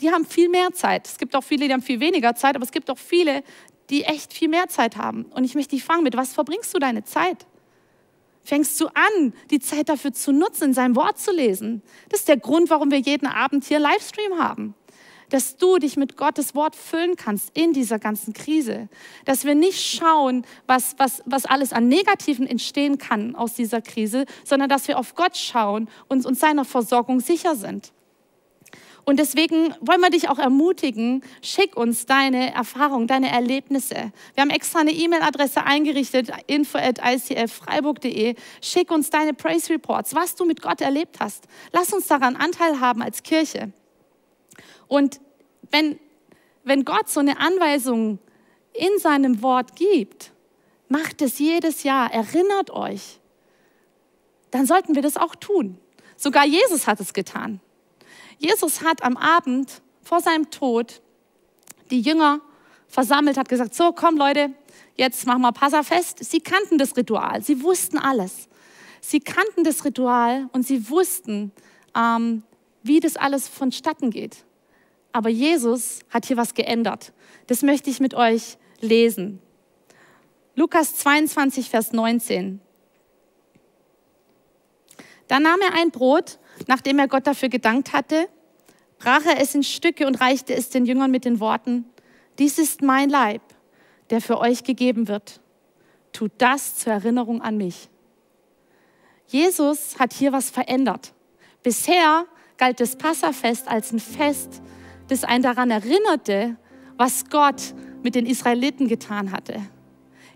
die 0.00 0.10
haben 0.10 0.26
viel 0.26 0.48
mehr 0.48 0.72
Zeit. 0.72 1.06
Es 1.06 1.16
gibt 1.16 1.36
auch 1.36 1.44
viele, 1.44 1.68
die 1.68 1.72
haben 1.72 1.82
viel 1.82 2.00
weniger 2.00 2.34
Zeit, 2.34 2.56
aber 2.56 2.64
es 2.64 2.72
gibt 2.72 2.90
auch 2.90 2.98
viele, 2.98 3.44
die 3.90 4.02
echt 4.02 4.32
viel 4.32 4.48
mehr 4.48 4.68
Zeit 4.68 4.96
haben. 4.96 5.26
Und 5.26 5.44
ich 5.44 5.54
möchte 5.54 5.76
dich 5.76 5.84
fragen, 5.84 6.02
mit 6.02 6.16
was 6.16 6.34
verbringst 6.34 6.74
du 6.74 6.80
deine 6.80 7.04
Zeit? 7.04 7.46
Fängst 8.42 8.78
du 8.80 8.88
an, 8.88 9.32
die 9.50 9.60
Zeit 9.60 9.88
dafür 9.88 10.12
zu 10.12 10.32
nutzen, 10.32 10.64
in 10.64 10.74
seinem 10.74 10.96
Wort 10.96 11.18
zu 11.18 11.30
lesen? 11.32 11.80
Das 12.08 12.20
ist 12.20 12.28
der 12.28 12.38
Grund, 12.38 12.70
warum 12.70 12.90
wir 12.90 12.98
jeden 12.98 13.26
Abend 13.26 13.64
hier 13.64 13.78
Livestream 13.78 14.38
haben 14.38 14.74
dass 15.30 15.56
du 15.56 15.78
dich 15.78 15.96
mit 15.96 16.16
Gottes 16.16 16.54
Wort 16.54 16.76
füllen 16.76 17.16
kannst 17.16 17.50
in 17.56 17.72
dieser 17.72 17.98
ganzen 17.98 18.32
Krise. 18.32 18.88
Dass 19.24 19.44
wir 19.44 19.54
nicht 19.54 19.80
schauen, 19.80 20.44
was, 20.66 20.94
was, 20.98 21.22
was 21.26 21.46
alles 21.46 21.72
an 21.72 21.88
Negativen 21.88 22.46
entstehen 22.46 22.98
kann 22.98 23.34
aus 23.34 23.54
dieser 23.54 23.82
Krise, 23.82 24.24
sondern 24.44 24.68
dass 24.68 24.88
wir 24.88 24.98
auf 24.98 25.14
Gott 25.14 25.36
schauen 25.36 25.88
und 26.08 26.26
uns 26.26 26.40
seiner 26.40 26.64
Versorgung 26.64 27.20
sicher 27.20 27.56
sind. 27.56 27.92
Und 29.04 29.18
deswegen 29.18 29.74
wollen 29.80 30.00
wir 30.00 30.10
dich 30.10 30.28
auch 30.28 30.38
ermutigen, 30.38 31.22
schick 31.42 31.76
uns 31.76 32.06
deine 32.06 32.54
Erfahrungen, 32.54 33.06
deine 33.06 33.30
Erlebnisse. 33.30 34.12
Wir 34.34 34.40
haben 34.40 34.50
extra 34.50 34.80
eine 34.80 34.92
E-Mail-Adresse 34.92 35.64
eingerichtet, 35.64 36.30
info 36.46 36.78
at 36.78 37.00
icffreiburg.de. 37.04 38.34
Schick 38.62 38.90
uns 38.90 39.10
deine 39.10 39.34
Praise 39.34 39.70
Reports, 39.70 40.14
was 40.14 40.36
du 40.36 40.46
mit 40.46 40.62
Gott 40.62 40.80
erlebt 40.80 41.16
hast. 41.20 41.44
Lass 41.72 41.92
uns 41.92 42.06
daran 42.06 42.36
Anteil 42.36 42.80
haben 42.80 43.02
als 43.02 43.22
Kirche. 43.22 43.72
Und 44.88 45.20
wenn, 45.70 45.98
wenn 46.64 46.84
Gott 46.84 47.08
so 47.08 47.20
eine 47.20 47.38
Anweisung 47.38 48.18
in 48.72 48.98
seinem 48.98 49.42
Wort 49.42 49.76
gibt, 49.76 50.32
macht 50.88 51.22
es 51.22 51.38
jedes 51.38 51.82
Jahr, 51.82 52.12
erinnert 52.12 52.70
euch, 52.70 53.20
dann 54.50 54.66
sollten 54.66 54.94
wir 54.94 55.02
das 55.02 55.16
auch 55.16 55.34
tun. 55.34 55.78
Sogar 56.16 56.46
Jesus 56.46 56.86
hat 56.86 57.00
es 57.00 57.12
getan. 57.12 57.60
Jesus 58.38 58.82
hat 58.82 59.02
am 59.02 59.16
Abend 59.16 59.82
vor 60.02 60.20
seinem 60.20 60.50
Tod 60.50 61.00
die 61.90 62.00
Jünger 62.00 62.40
versammelt, 62.88 63.36
hat 63.36 63.48
gesagt, 63.48 63.74
so 63.74 63.92
komm 63.92 64.16
Leute, 64.16 64.52
jetzt 64.96 65.26
machen 65.26 65.42
wir 65.42 65.52
Passafest. 65.52 66.24
Sie 66.24 66.40
kannten 66.40 66.78
das 66.78 66.96
Ritual, 66.96 67.42
sie 67.42 67.62
wussten 67.62 67.98
alles. 67.98 68.48
Sie 69.00 69.20
kannten 69.20 69.64
das 69.64 69.84
Ritual 69.84 70.48
und 70.52 70.66
sie 70.66 70.88
wussten, 70.88 71.52
ähm, 71.94 72.42
wie 72.82 73.00
das 73.00 73.16
alles 73.16 73.48
vonstatten 73.48 74.10
geht. 74.10 74.44
Aber 75.14 75.28
Jesus 75.28 76.00
hat 76.10 76.26
hier 76.26 76.36
was 76.36 76.54
geändert. 76.54 77.12
Das 77.46 77.62
möchte 77.62 77.88
ich 77.88 78.00
mit 78.00 78.14
euch 78.14 78.58
lesen. 78.80 79.40
Lukas 80.56 80.96
22, 80.96 81.70
Vers 81.70 81.92
19. 81.92 82.60
Da 85.28 85.38
nahm 85.38 85.60
er 85.60 85.80
ein 85.80 85.92
Brot, 85.92 86.40
nachdem 86.66 86.98
er 86.98 87.06
Gott 87.06 87.28
dafür 87.28 87.48
gedankt 87.48 87.92
hatte, 87.92 88.28
brach 88.98 89.24
er 89.24 89.40
es 89.40 89.54
in 89.54 89.62
Stücke 89.62 90.08
und 90.08 90.16
reichte 90.16 90.52
es 90.52 90.70
den 90.70 90.84
Jüngern 90.84 91.12
mit 91.12 91.24
den 91.24 91.38
Worten, 91.38 91.84
dies 92.40 92.58
ist 92.58 92.82
mein 92.82 93.08
Leib, 93.08 93.42
der 94.10 94.20
für 94.20 94.38
euch 94.38 94.64
gegeben 94.64 95.06
wird. 95.06 95.40
Tut 96.12 96.32
das 96.38 96.74
zur 96.74 96.92
Erinnerung 96.92 97.40
an 97.40 97.56
mich. 97.56 97.88
Jesus 99.28 99.96
hat 99.96 100.12
hier 100.12 100.32
was 100.32 100.50
verändert. 100.50 101.12
Bisher 101.62 102.26
galt 102.56 102.80
das 102.80 102.96
Passafest 102.96 103.68
als 103.68 103.92
ein 103.92 104.00
Fest 104.00 104.60
das 105.08 105.24
einen 105.24 105.42
daran 105.42 105.70
erinnerte, 105.70 106.56
was 106.96 107.28
Gott 107.28 107.74
mit 108.02 108.14
den 108.14 108.26
Israeliten 108.26 108.88
getan 108.88 109.32
hatte. 109.32 109.60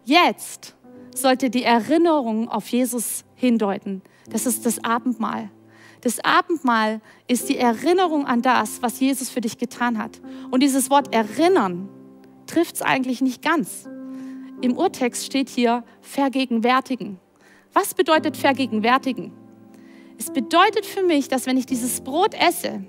Jetzt 0.04 0.74
sollte 1.14 1.50
die 1.50 1.64
Erinnerung 1.64 2.48
auf 2.48 2.68
Jesus 2.68 3.24
hindeuten. 3.34 4.02
Das 4.30 4.46
ist 4.46 4.66
das 4.66 4.82
Abendmahl. 4.84 5.50
Das 6.00 6.20
Abendmahl 6.24 7.00
ist 7.26 7.48
die 7.48 7.58
Erinnerung 7.58 8.26
an 8.26 8.40
das, 8.40 8.82
was 8.82 9.00
Jesus 9.00 9.30
für 9.30 9.40
dich 9.40 9.58
getan 9.58 9.98
hat. 9.98 10.20
Und 10.50 10.62
dieses 10.62 10.90
Wort 10.90 11.12
erinnern 11.12 11.88
trifft 12.46 12.76
es 12.76 12.82
eigentlich 12.82 13.20
nicht 13.20 13.42
ganz. 13.42 13.88
Im 14.60 14.76
Urtext 14.76 15.26
steht 15.26 15.48
hier 15.48 15.84
vergegenwärtigen. 16.00 17.18
Was 17.72 17.94
bedeutet 17.94 18.36
vergegenwärtigen? 18.36 19.32
Es 20.18 20.32
bedeutet 20.32 20.86
für 20.86 21.02
mich, 21.02 21.28
dass 21.28 21.46
wenn 21.46 21.56
ich 21.56 21.66
dieses 21.66 22.00
Brot 22.00 22.34
esse, 22.34 22.82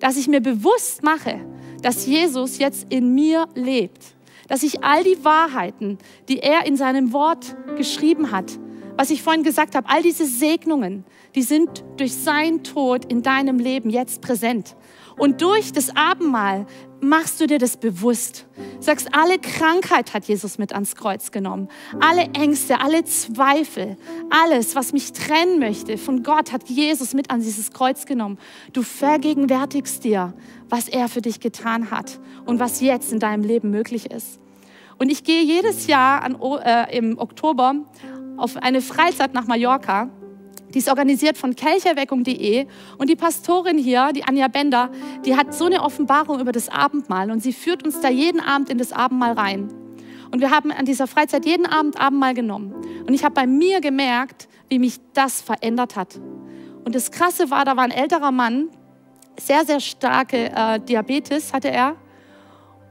dass 0.00 0.16
ich 0.16 0.28
mir 0.28 0.40
bewusst 0.40 1.02
mache, 1.02 1.40
dass 1.82 2.06
Jesus 2.06 2.58
jetzt 2.58 2.86
in 2.90 3.14
mir 3.14 3.46
lebt, 3.54 4.14
dass 4.48 4.62
ich 4.62 4.82
all 4.82 5.04
die 5.04 5.24
Wahrheiten, 5.24 5.98
die 6.28 6.38
er 6.38 6.66
in 6.66 6.76
seinem 6.76 7.12
Wort 7.12 7.56
geschrieben 7.76 8.30
hat, 8.30 8.58
was 8.96 9.10
ich 9.10 9.22
vorhin 9.22 9.44
gesagt 9.44 9.76
habe, 9.76 9.88
all 9.88 10.02
diese 10.02 10.26
Segnungen, 10.26 11.04
die 11.34 11.42
sind 11.42 11.84
durch 11.96 12.14
seinen 12.14 12.64
Tod 12.64 13.04
in 13.04 13.22
deinem 13.22 13.58
Leben 13.58 13.90
jetzt 13.90 14.22
präsent. 14.22 14.74
Und 15.16 15.40
durch 15.40 15.72
das 15.72 15.94
Abendmahl 15.94 16.66
machst 17.00 17.40
du 17.40 17.46
dir 17.46 17.58
das 17.58 17.76
bewusst. 17.76 18.46
Sagst, 18.80 19.08
alle 19.12 19.38
Krankheit 19.38 20.14
hat 20.14 20.24
Jesus 20.26 20.58
mit 20.58 20.72
ans 20.72 20.96
Kreuz 20.96 21.30
genommen. 21.30 21.68
Alle 22.00 22.22
Ängste, 22.34 22.80
alle 22.80 23.04
Zweifel, 23.04 23.96
alles, 24.30 24.74
was 24.74 24.92
mich 24.92 25.12
trennen 25.12 25.58
möchte 25.58 25.98
von 25.98 26.22
Gott, 26.22 26.52
hat 26.52 26.68
Jesus 26.68 27.14
mit 27.14 27.30
an 27.30 27.40
dieses 27.40 27.72
Kreuz 27.72 28.06
genommen. 28.06 28.38
Du 28.72 28.82
vergegenwärtigst 28.82 30.04
dir, 30.04 30.34
was 30.68 30.88
er 30.88 31.08
für 31.08 31.22
dich 31.22 31.40
getan 31.40 31.90
hat 31.90 32.18
und 32.46 32.60
was 32.60 32.80
jetzt 32.80 33.12
in 33.12 33.20
deinem 33.20 33.42
Leben 33.42 33.70
möglich 33.70 34.10
ist. 34.10 34.38
Und 34.98 35.10
ich 35.10 35.22
gehe 35.22 35.42
jedes 35.42 35.86
Jahr 35.86 36.22
an, 36.22 36.38
äh, 36.64 36.96
im 36.96 37.18
Oktober 37.18 37.74
auf 38.36 38.56
eine 38.56 38.80
Freizeit 38.80 39.34
nach 39.34 39.46
Mallorca. 39.46 40.10
Die 40.74 40.78
ist 40.78 40.88
organisiert 40.88 41.38
von 41.38 41.56
kelcherweckung.de 41.56 42.66
und 42.98 43.08
die 43.08 43.16
Pastorin 43.16 43.78
hier, 43.78 44.10
die 44.14 44.24
Anja 44.24 44.48
Bender, 44.48 44.90
die 45.24 45.36
hat 45.36 45.54
so 45.54 45.64
eine 45.64 45.82
Offenbarung 45.82 46.40
über 46.40 46.52
das 46.52 46.68
Abendmahl 46.68 47.30
und 47.30 47.42
sie 47.42 47.52
führt 47.52 47.84
uns 47.84 48.00
da 48.00 48.08
jeden 48.10 48.40
Abend 48.40 48.68
in 48.68 48.78
das 48.78 48.92
Abendmahl 48.92 49.32
rein. 49.32 49.68
Und 50.30 50.40
wir 50.40 50.50
haben 50.50 50.70
an 50.70 50.84
dieser 50.84 51.06
Freizeit 51.06 51.46
jeden 51.46 51.64
Abend 51.64 51.98
Abendmahl 51.98 52.34
genommen. 52.34 52.74
Und 53.06 53.14
ich 53.14 53.24
habe 53.24 53.34
bei 53.34 53.46
mir 53.46 53.80
gemerkt, 53.80 54.48
wie 54.68 54.78
mich 54.78 55.00
das 55.14 55.40
verändert 55.40 55.96
hat. 55.96 56.20
Und 56.84 56.94
das 56.94 57.10
Krasse 57.10 57.50
war, 57.50 57.64
da 57.64 57.76
war 57.76 57.84
ein 57.84 57.90
älterer 57.90 58.30
Mann, 58.30 58.68
sehr, 59.40 59.64
sehr 59.64 59.80
starke 59.80 60.50
äh, 60.54 60.80
Diabetes 60.80 61.52
hatte 61.52 61.70
er. 61.70 61.96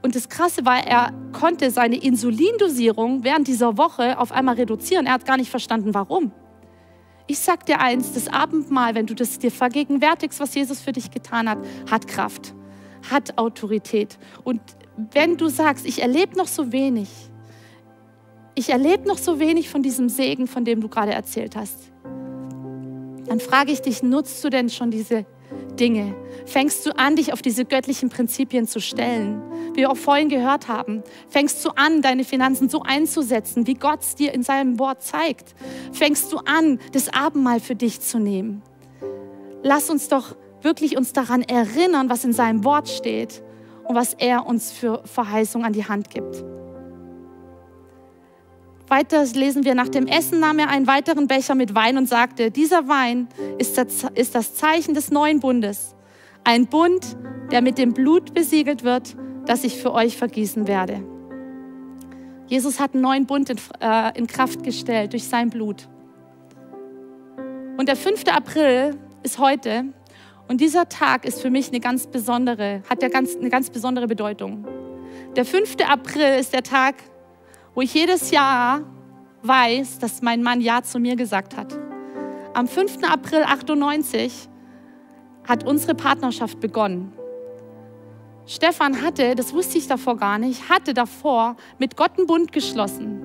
Und 0.02 0.14
das 0.14 0.28
Krasse 0.28 0.64
war, 0.64 0.84
er 0.84 1.12
konnte 1.32 1.70
seine 1.70 1.96
Insulindosierung 1.96 3.24
während 3.24 3.48
dieser 3.48 3.76
Woche 3.76 4.18
auf 4.18 4.32
einmal 4.32 4.54
reduzieren. 4.54 5.06
Er 5.06 5.14
hat 5.14 5.26
gar 5.26 5.36
nicht 5.36 5.50
verstanden, 5.50 5.94
warum. 5.94 6.32
Ich 7.30 7.40
sag 7.40 7.66
dir 7.66 7.78
eins, 7.78 8.14
das 8.14 8.28
Abendmahl, 8.28 8.94
wenn 8.94 9.06
du 9.06 9.14
das 9.14 9.38
dir 9.38 9.50
vergegenwärtigst, 9.50 10.40
was 10.40 10.54
Jesus 10.54 10.80
für 10.80 10.92
dich 10.92 11.10
getan 11.10 11.48
hat, 11.48 11.58
hat 11.90 12.08
Kraft, 12.08 12.54
hat 13.10 13.36
Autorität. 13.36 14.18
Und 14.44 14.62
wenn 15.12 15.36
du 15.36 15.48
sagst, 15.48 15.84
ich 15.84 16.00
erlebe 16.00 16.38
noch 16.38 16.46
so 16.46 16.72
wenig, 16.72 17.10
ich 18.54 18.70
erlebe 18.70 19.06
noch 19.06 19.18
so 19.18 19.38
wenig 19.38 19.68
von 19.68 19.82
diesem 19.82 20.08
Segen, 20.08 20.46
von 20.46 20.64
dem 20.64 20.80
du 20.80 20.88
gerade 20.88 21.12
erzählt 21.12 21.54
hast, 21.54 21.92
dann 23.26 23.40
frage 23.40 23.72
ich 23.72 23.82
dich, 23.82 24.02
nutzt 24.02 24.42
du 24.42 24.48
denn 24.48 24.70
schon 24.70 24.90
diese 24.90 25.26
Dinge? 25.78 26.14
Fängst 26.46 26.84
du 26.86 26.96
an, 26.96 27.16
dich 27.16 27.32
auf 27.32 27.42
diese 27.42 27.64
göttlichen 27.64 28.08
Prinzipien 28.08 28.66
zu 28.66 28.80
stellen? 28.80 29.42
Wie 29.72 29.78
wir 29.78 29.90
auch 29.90 29.96
vorhin 29.96 30.28
gehört 30.28 30.68
haben. 30.68 31.02
Fängst 31.28 31.64
du 31.64 31.70
an, 31.70 32.02
deine 32.02 32.24
Finanzen 32.24 32.68
so 32.68 32.82
einzusetzen, 32.82 33.66
wie 33.66 33.74
Gott 33.74 34.00
es 34.00 34.14
dir 34.14 34.34
in 34.34 34.42
seinem 34.42 34.78
Wort 34.78 35.02
zeigt? 35.02 35.54
Fängst 35.92 36.32
du 36.32 36.38
an, 36.38 36.80
das 36.92 37.12
Abendmahl 37.12 37.60
für 37.60 37.74
dich 37.74 38.00
zu 38.00 38.18
nehmen? 38.18 38.62
Lass 39.62 39.88
uns 39.88 40.08
doch 40.08 40.36
wirklich 40.62 40.96
uns 40.96 41.12
daran 41.12 41.42
erinnern, 41.42 42.10
was 42.10 42.24
in 42.24 42.32
seinem 42.32 42.64
Wort 42.64 42.88
steht 42.88 43.42
und 43.84 43.94
was 43.94 44.14
er 44.14 44.46
uns 44.46 44.72
für 44.72 45.02
Verheißung 45.04 45.64
an 45.64 45.72
die 45.72 45.86
Hand 45.86 46.10
gibt. 46.10 46.44
Weiter 48.90 49.24
lesen 49.24 49.64
wir, 49.64 49.74
nach 49.74 49.88
dem 49.88 50.06
Essen 50.06 50.40
nahm 50.40 50.58
er 50.58 50.68
einen 50.68 50.86
weiteren 50.86 51.26
Becher 51.26 51.54
mit 51.54 51.74
Wein 51.74 51.98
und 51.98 52.08
sagte, 52.08 52.50
dieser 52.50 52.88
Wein 52.88 53.28
ist 53.58 53.76
das 53.76 54.54
Zeichen 54.54 54.94
des 54.94 55.10
neuen 55.10 55.40
Bundes. 55.40 55.94
Ein 56.44 56.66
Bund, 56.66 57.16
der 57.50 57.62
mit 57.62 57.78
dem 57.78 57.92
Blut 57.92 58.34
besiegelt 58.34 58.84
wird, 58.84 59.16
das 59.46 59.64
ich 59.64 59.80
für 59.80 59.92
euch 59.92 60.16
vergießen 60.16 60.66
werde. 60.66 61.02
Jesus 62.46 62.80
hat 62.80 62.94
einen 62.94 63.02
neuen 63.02 63.26
Bund 63.26 63.50
in, 63.50 63.58
äh, 63.80 64.18
in 64.18 64.26
Kraft 64.26 64.62
gestellt 64.62 65.12
durch 65.12 65.24
sein 65.24 65.50
Blut. 65.50 65.88
Und 67.76 67.88
der 67.88 67.96
5. 67.96 68.24
April 68.32 68.98
ist 69.22 69.38
heute 69.38 69.84
und 70.48 70.60
dieser 70.60 70.88
Tag 70.88 71.26
ist 71.26 71.42
für 71.42 71.50
mich 71.50 71.68
eine 71.68 71.80
ganz 71.80 72.06
besondere, 72.06 72.82
hat 72.88 73.02
ja 73.02 73.08
ganz, 73.08 73.36
eine 73.36 73.50
ganz 73.50 73.68
besondere 73.68 74.06
Bedeutung. 74.06 74.66
Der 75.36 75.44
5. 75.44 75.76
April 75.86 76.38
ist 76.40 76.54
der 76.54 76.62
Tag, 76.62 76.94
wo 77.78 77.82
ich 77.82 77.94
jedes 77.94 78.32
Jahr 78.32 78.80
weiß, 79.44 80.00
dass 80.00 80.20
mein 80.20 80.42
Mann 80.42 80.60
Ja 80.60 80.82
zu 80.82 80.98
mir 80.98 81.14
gesagt 81.14 81.56
hat. 81.56 81.78
Am 82.52 82.66
5. 82.66 83.04
April 83.04 83.44
98 83.44 84.48
hat 85.46 85.62
unsere 85.62 85.94
Partnerschaft 85.94 86.58
begonnen. 86.58 87.12
Stefan 88.46 89.00
hatte, 89.00 89.36
das 89.36 89.54
wusste 89.54 89.78
ich 89.78 89.86
davor 89.86 90.16
gar 90.16 90.40
nicht, 90.40 90.68
hatte 90.68 90.92
davor 90.92 91.54
mit 91.78 91.96
Gott 91.96 92.18
einen 92.18 92.26
Bund 92.26 92.50
geschlossen, 92.50 93.24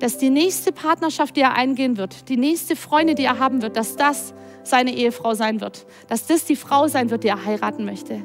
dass 0.00 0.18
die 0.18 0.30
nächste 0.30 0.72
Partnerschaft, 0.72 1.36
die 1.36 1.42
er 1.42 1.54
eingehen 1.54 1.96
wird, 1.96 2.28
die 2.28 2.36
nächste 2.36 2.74
Freundin, 2.74 3.14
die 3.14 3.26
er 3.26 3.38
haben 3.38 3.62
wird, 3.62 3.76
dass 3.76 3.94
das 3.94 4.34
seine 4.64 4.92
Ehefrau 4.96 5.34
sein 5.34 5.60
wird, 5.60 5.86
dass 6.08 6.26
das 6.26 6.44
die 6.44 6.56
Frau 6.56 6.88
sein 6.88 7.10
wird, 7.10 7.22
die 7.22 7.28
er 7.28 7.44
heiraten 7.44 7.84
möchte. 7.84 8.20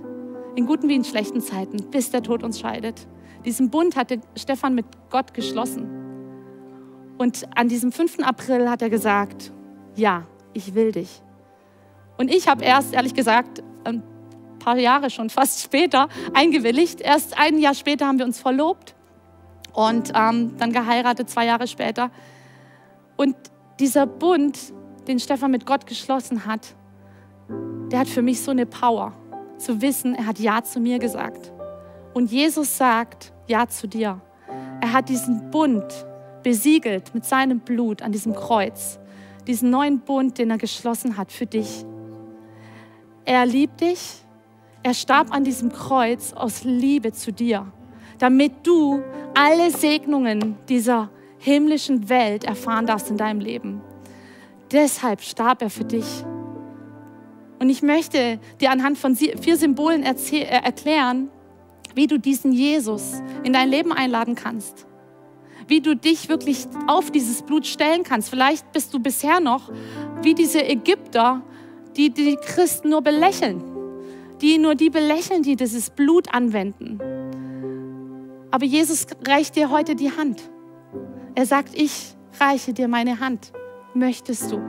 In 0.55 0.65
guten 0.65 0.89
wie 0.89 0.95
in 0.95 1.03
schlechten 1.03 1.39
Zeiten, 1.39 1.91
bis 1.91 2.09
der 2.09 2.23
Tod 2.23 2.41
uns 2.41 2.59
scheidet. 2.59 3.05
Diesen 3.45 3.69
Bund 3.69 3.95
hatte 3.95 4.19
Stefan 4.35 4.75
mit 4.75 4.85
Gott 5.09 5.33
geschlossen. 5.33 5.87
Und 7.17 7.47
an 7.55 7.67
diesem 7.67 7.91
5. 7.91 8.19
April 8.19 8.69
hat 8.69 8.81
er 8.81 8.89
gesagt, 8.89 9.51
ja, 9.95 10.25
ich 10.53 10.75
will 10.75 10.91
dich. 10.91 11.21
Und 12.17 12.29
ich 12.29 12.47
habe 12.47 12.63
erst, 12.63 12.93
ehrlich 12.93 13.13
gesagt, 13.13 13.63
ein 13.83 14.03
paar 14.59 14.77
Jahre 14.77 15.09
schon, 15.09 15.29
fast 15.29 15.61
später, 15.61 16.09
eingewilligt. 16.33 17.01
Erst 17.01 17.39
ein 17.39 17.57
Jahr 17.57 17.73
später 17.73 18.07
haben 18.07 18.19
wir 18.19 18.25
uns 18.25 18.39
verlobt 18.39 18.95
und 19.73 20.11
ähm, 20.15 20.57
dann 20.57 20.71
geheiratet, 20.71 21.29
zwei 21.29 21.45
Jahre 21.45 21.67
später. 21.67 22.11
Und 23.15 23.35
dieser 23.79 24.07
Bund, 24.07 24.57
den 25.07 25.19
Stefan 25.19 25.51
mit 25.51 25.65
Gott 25.65 25.85
geschlossen 25.85 26.45
hat, 26.45 26.75
der 27.91 27.99
hat 27.99 28.07
für 28.07 28.21
mich 28.21 28.41
so 28.41 28.51
eine 28.51 28.65
Power, 28.65 29.13
zu 29.57 29.81
wissen, 29.81 30.15
er 30.15 30.25
hat 30.25 30.39
Ja 30.39 30.63
zu 30.63 30.79
mir 30.79 30.99
gesagt. 30.99 31.51
Und 32.17 32.31
Jesus 32.31 32.79
sagt 32.79 33.31
Ja 33.45 33.67
zu 33.67 33.87
dir. 33.87 34.19
Er 34.81 34.91
hat 34.91 35.07
diesen 35.07 35.51
Bund 35.51 35.85
besiegelt 36.41 37.13
mit 37.13 37.25
seinem 37.25 37.59
Blut 37.59 38.01
an 38.01 38.11
diesem 38.11 38.33
Kreuz. 38.33 38.97
Diesen 39.45 39.69
neuen 39.69 39.99
Bund, 39.99 40.39
den 40.39 40.49
er 40.49 40.57
geschlossen 40.57 41.15
hat 41.15 41.31
für 41.31 41.45
dich. 41.45 41.85
Er 43.23 43.45
liebt 43.45 43.81
dich. 43.81 44.23
Er 44.81 44.95
starb 44.95 45.31
an 45.31 45.43
diesem 45.43 45.71
Kreuz 45.71 46.33
aus 46.33 46.63
Liebe 46.63 47.11
zu 47.11 47.31
dir, 47.31 47.71
damit 48.17 48.65
du 48.65 49.03
alle 49.35 49.69
Segnungen 49.69 50.57
dieser 50.69 51.11
himmlischen 51.37 52.09
Welt 52.09 52.45
erfahren 52.45 52.87
darfst 52.87 53.11
in 53.11 53.17
deinem 53.17 53.41
Leben. 53.41 53.79
Deshalb 54.71 55.21
starb 55.21 55.61
er 55.61 55.69
für 55.69 55.85
dich. 55.85 56.25
Und 57.59 57.69
ich 57.69 57.83
möchte 57.83 58.39
dir 58.59 58.71
anhand 58.71 58.97
von 58.97 59.15
vier 59.15 59.55
Symbolen 59.55 60.01
äh, 60.01 60.39
erklären, 60.45 61.29
wie 61.97 62.07
du 62.07 62.19
diesen 62.19 62.53
Jesus 62.53 63.21
in 63.43 63.53
dein 63.53 63.69
Leben 63.69 63.91
einladen 63.91 64.35
kannst. 64.35 64.85
Wie 65.67 65.81
du 65.81 65.95
dich 65.95 66.29
wirklich 66.29 66.67
auf 66.85 67.11
dieses 67.11 67.41
Blut 67.41 67.65
stellen 67.65 68.03
kannst. 68.03 68.29
Vielleicht 68.29 68.71
bist 68.71 68.93
du 68.93 68.99
bisher 68.99 69.41
noch 69.41 69.69
wie 70.21 70.33
diese 70.33 70.63
Ägypter, 70.63 71.41
die 71.97 72.11
die 72.11 72.37
Christen 72.37 72.89
nur 72.89 73.01
belächeln. 73.01 73.61
Die 74.41 74.59
nur 74.59 74.75
die 74.75 74.91
belächeln, 74.91 75.41
die 75.41 75.55
dieses 75.55 75.89
Blut 75.89 76.33
anwenden. 76.33 76.99
Aber 78.51 78.65
Jesus 78.65 79.07
reicht 79.27 79.55
dir 79.55 79.71
heute 79.71 79.95
die 79.95 80.11
Hand. 80.11 80.41
Er 81.35 81.47
sagt, 81.47 81.71
ich 81.73 82.15
reiche 82.39 82.73
dir 82.73 82.87
meine 82.87 83.19
Hand 83.19 83.51
möchtest 83.95 84.51
du? 84.51 84.61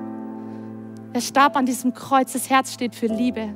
Er 1.13 1.21
starb 1.21 1.57
an 1.57 1.67
diesem 1.67 1.93
Kreuz, 1.93 2.33
das 2.33 2.49
Herz 2.51 2.73
steht 2.73 2.95
für 2.95 3.07
Liebe. 3.07 3.55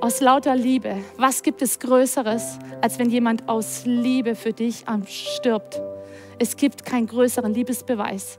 Aus 0.00 0.20
lauter 0.20 0.54
Liebe. 0.54 0.98
Was 1.16 1.42
gibt 1.42 1.62
es 1.62 1.78
Größeres, 1.78 2.58
als 2.82 2.98
wenn 2.98 3.08
jemand 3.08 3.48
aus 3.48 3.86
Liebe 3.86 4.34
für 4.34 4.52
dich 4.52 4.84
stirbt? 5.06 5.80
Es 6.38 6.58
gibt 6.58 6.84
keinen 6.84 7.06
größeren 7.06 7.54
Liebesbeweis, 7.54 8.38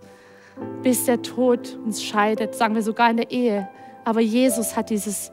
bis 0.83 1.05
der 1.05 1.23
Tod 1.23 1.75
uns 1.83 2.03
scheidet, 2.03 2.53
sagen 2.53 2.75
wir 2.75 2.83
sogar 2.83 3.09
in 3.09 3.17
der 3.17 3.31
Ehe. 3.31 3.67
Aber 4.05 4.21
Jesus 4.21 4.77
hat 4.77 4.91
dieses 4.91 5.31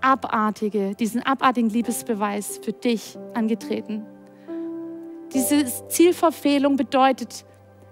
abartige, 0.00 0.94
diesen 0.94 1.22
abartigen 1.22 1.70
Liebesbeweis 1.70 2.60
für 2.62 2.72
dich 2.72 3.18
angetreten. 3.34 4.06
Diese 5.34 5.64
Zielverfehlung 5.88 6.76
bedeutet, 6.76 7.44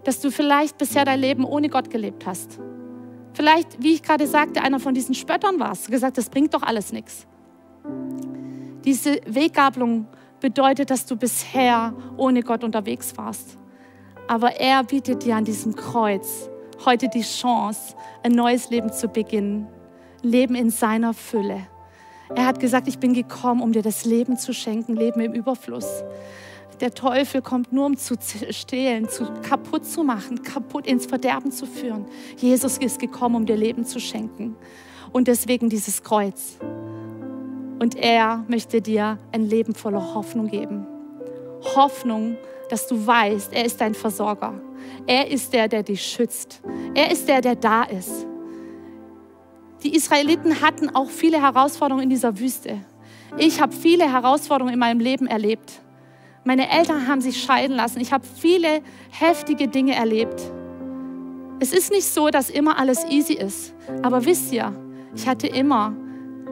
dass 0.05 0.21
du 0.21 0.31
vielleicht 0.31 0.79
bisher 0.79 1.05
dein 1.05 1.19
Leben 1.19 1.45
ohne 1.45 1.69
Gott 1.69 1.91
gelebt 1.91 2.27
hast. 2.27 2.61
Vielleicht, 3.33 3.83
wie 3.83 3.95
ich 3.95 4.03
gerade 4.05 4.29
sagte, 4.29 4.63
einer 4.63 4.79
von 4.79 4.95
diesen 4.95 5.15
Spöttern 5.17 5.59
warst, 5.59 5.91
gesagt, 5.91 6.17
das 6.17 6.31
bringt 6.31 6.55
doch 6.55 6.63
alles 6.63 6.93
nichts. 6.93 7.27
Diese 8.85 9.21
Weggabelung 9.27 10.07
bedeutet, 10.41 10.91
dass 10.91 11.07
du 11.07 11.17
bisher 11.17 11.95
ohne 12.17 12.43
Gott 12.43 12.65
unterwegs 12.65 13.17
warst. 13.17 13.59
Aber 14.27 14.57
er 14.61 14.85
bietet 14.85 15.25
dir 15.25 15.37
an 15.37 15.45
diesem 15.45 15.75
Kreuz 15.75 16.49
heute 16.85 17.09
die 17.09 17.23
Chance, 17.23 17.95
ein 18.23 18.33
neues 18.33 18.71
Leben 18.71 18.93
zu 18.93 19.09
beginnen. 19.09 19.67
Leben 20.23 20.55
in 20.55 20.71
seiner 20.71 21.15
Fülle. 21.15 21.67
Er 22.35 22.47
hat 22.47 22.61
gesagt, 22.61 22.89
ich 22.89 22.99
bin 22.99 23.13
gekommen, 23.13 23.61
um 23.61 23.73
dir 23.73 23.83
das 23.83 24.05
Leben 24.05 24.37
zu 24.37 24.53
schenken, 24.53 24.95
Leben 24.95 25.21
im 25.21 25.33
Überfluss. 25.33 26.05
Der 26.81 26.95
Teufel 26.95 27.43
kommt 27.43 27.73
nur, 27.73 27.87
um 27.87 27.97
zu 27.97 28.15
stehlen, 28.51 29.09
zu 29.09 29.27
kaputt 29.43 29.85
zu 29.85 30.03
machen, 30.03 30.43
kaputt 30.43 30.87
ins 30.87 31.07
Verderben 31.07 31.53
zu 31.53 31.67
führen. 31.67 32.07
Jesus 32.37 32.79
ist 32.79 32.99
gekommen, 32.99 33.35
um 33.35 33.47
dir 33.47 33.57
Leben 33.57 33.85
zu 33.85 33.99
schenken. 34.01 34.57
Und 35.13 35.29
deswegen 35.29 35.69
dieses 35.69 36.03
Kreuz. 36.03 36.59
Und 37.81 37.97
er 37.97 38.45
möchte 38.47 38.83
dir 38.83 39.19
ein 39.33 39.49
Leben 39.49 39.75
voller 39.75 40.15
Hoffnung 40.15 40.49
geben. 40.49 40.87
Hoffnung, 41.75 42.37
dass 42.69 42.87
du 42.87 43.07
weißt, 43.07 43.55
er 43.55 43.65
ist 43.65 43.81
dein 43.81 43.95
Versorger. 43.95 44.53
Er 45.07 45.31
ist 45.31 45.55
der, 45.55 45.67
der 45.67 45.83
dich 45.83 46.03
schützt. 46.03 46.61
Er 46.95 47.11
ist 47.11 47.27
der, 47.27 47.41
der 47.41 47.57
da 47.57 47.85
ist. 47.85 48.27
Die 49.83 49.97
Israeliten 49.97 50.61
hatten 50.61 50.95
auch 50.95 51.09
viele 51.09 51.41
Herausforderungen 51.41 52.05
in 52.05 52.11
dieser 52.11 52.39
Wüste. 52.39 52.81
Ich 53.39 53.63
habe 53.63 53.73
viele 53.73 54.13
Herausforderungen 54.13 54.75
in 54.75 54.79
meinem 54.79 55.01
Leben 55.01 55.27
erlebt. 55.27 55.81
Meine 56.45 56.71
Eltern 56.71 57.09
haben 57.09 57.23
sich 57.23 57.43
scheiden 57.43 57.77
lassen. 57.77 57.99
Ich 58.01 58.13
habe 58.13 58.27
viele 58.27 58.83
heftige 59.11 59.69
Dinge 59.69 59.95
erlebt. 59.95 60.53
Es 61.61 61.73
ist 61.73 61.91
nicht 61.93 62.07
so, 62.07 62.29
dass 62.29 62.51
immer 62.51 62.79
alles 62.79 63.07
easy 63.07 63.35
ist. 63.35 63.73
Aber 64.03 64.27
wisst 64.27 64.53
ihr, 64.53 64.71
ich 65.15 65.27
hatte 65.27 65.47
immer 65.47 65.95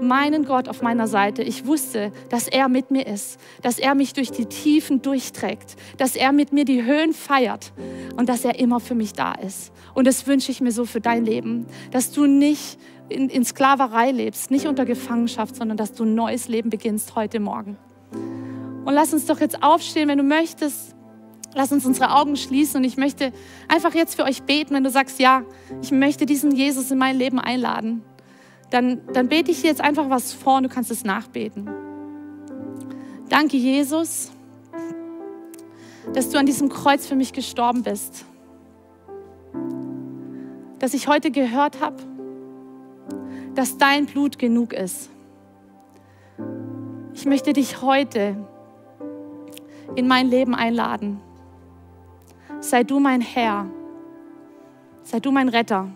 meinen 0.00 0.44
Gott 0.44 0.68
auf 0.68 0.82
meiner 0.82 1.06
Seite. 1.06 1.42
Ich 1.42 1.66
wusste, 1.66 2.12
dass 2.28 2.48
er 2.48 2.68
mit 2.68 2.90
mir 2.90 3.06
ist, 3.06 3.38
dass 3.62 3.78
er 3.78 3.94
mich 3.94 4.12
durch 4.12 4.30
die 4.30 4.46
Tiefen 4.46 5.02
durchträgt, 5.02 5.76
dass 5.96 6.16
er 6.16 6.32
mit 6.32 6.52
mir 6.52 6.64
die 6.64 6.84
Höhen 6.84 7.12
feiert 7.12 7.72
und 8.16 8.28
dass 8.28 8.44
er 8.44 8.58
immer 8.58 8.80
für 8.80 8.94
mich 8.94 9.12
da 9.12 9.32
ist. 9.32 9.72
Und 9.94 10.06
das 10.06 10.26
wünsche 10.26 10.52
ich 10.52 10.60
mir 10.60 10.72
so 10.72 10.84
für 10.84 11.00
dein 11.00 11.24
Leben, 11.24 11.66
dass 11.90 12.12
du 12.12 12.26
nicht 12.26 12.78
in, 13.08 13.28
in 13.28 13.44
Sklaverei 13.44 14.10
lebst, 14.10 14.50
nicht 14.50 14.66
unter 14.66 14.84
Gefangenschaft, 14.84 15.56
sondern 15.56 15.76
dass 15.76 15.92
du 15.92 16.04
ein 16.04 16.14
neues 16.14 16.48
Leben 16.48 16.70
beginnst 16.70 17.16
heute 17.16 17.40
Morgen. 17.40 17.76
Und 18.84 18.94
lass 18.94 19.12
uns 19.12 19.26
doch 19.26 19.40
jetzt 19.40 19.62
aufstehen, 19.62 20.08
wenn 20.08 20.18
du 20.18 20.24
möchtest. 20.24 20.94
Lass 21.54 21.72
uns 21.72 21.86
unsere 21.86 22.14
Augen 22.14 22.36
schließen 22.36 22.78
und 22.78 22.84
ich 22.84 22.96
möchte 22.96 23.32
einfach 23.68 23.94
jetzt 23.94 24.14
für 24.16 24.24
euch 24.24 24.42
beten, 24.42 24.74
wenn 24.74 24.84
du 24.84 24.90
sagst, 24.90 25.18
ja, 25.18 25.42
ich 25.82 25.90
möchte 25.90 26.26
diesen 26.26 26.52
Jesus 26.52 26.90
in 26.90 26.98
mein 26.98 27.16
Leben 27.16 27.38
einladen. 27.38 28.02
Dann, 28.70 29.00
dann 29.12 29.28
bete 29.28 29.50
ich 29.50 29.62
jetzt 29.62 29.80
einfach 29.80 30.10
was 30.10 30.32
vor 30.32 30.58
und 30.58 30.64
du 30.64 30.68
kannst 30.68 30.90
es 30.90 31.04
nachbeten. 31.04 31.68
Danke, 33.28 33.56
Jesus, 33.56 34.30
dass 36.12 36.30
du 36.30 36.38
an 36.38 36.46
diesem 36.46 36.68
Kreuz 36.68 37.06
für 37.06 37.16
mich 37.16 37.32
gestorben 37.32 37.82
bist. 37.82 38.24
Dass 40.78 40.94
ich 40.94 41.08
heute 41.08 41.30
gehört 41.30 41.80
habe, 41.80 41.96
dass 43.54 43.78
dein 43.78 44.06
Blut 44.06 44.38
genug 44.38 44.72
ist. 44.72 45.10
Ich 47.14 47.26
möchte 47.26 47.52
dich 47.52 47.82
heute 47.82 48.36
in 49.96 50.06
mein 50.06 50.28
Leben 50.28 50.54
einladen. 50.54 51.20
Sei 52.60 52.84
du 52.84 53.00
mein 53.00 53.20
Herr. 53.20 53.66
Sei 55.02 55.20
du 55.20 55.32
mein 55.32 55.48
Retter. 55.48 55.88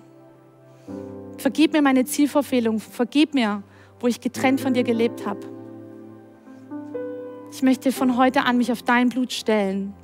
Vergib 1.38 1.73
mir 1.73 1.83
meine 1.83 2.05
Zielverfehlung. 2.05 2.79
Vergib 2.79 3.35
mir, 3.35 3.62
wo 4.01 4.07
ich 4.07 4.21
getrennt 4.21 4.61
von 4.61 4.75
dir 4.75 4.85
gelebt 4.85 5.27
habe. 5.27 5.40
Ich 7.51 7.62
möchte 7.62 7.92
von 7.92 8.16
heute 8.16 8.45
an 8.45 8.57
mich 8.57 8.73
auf 8.73 8.83
dein 8.83 9.09
Blut 9.11 9.33
stellen 9.33 9.95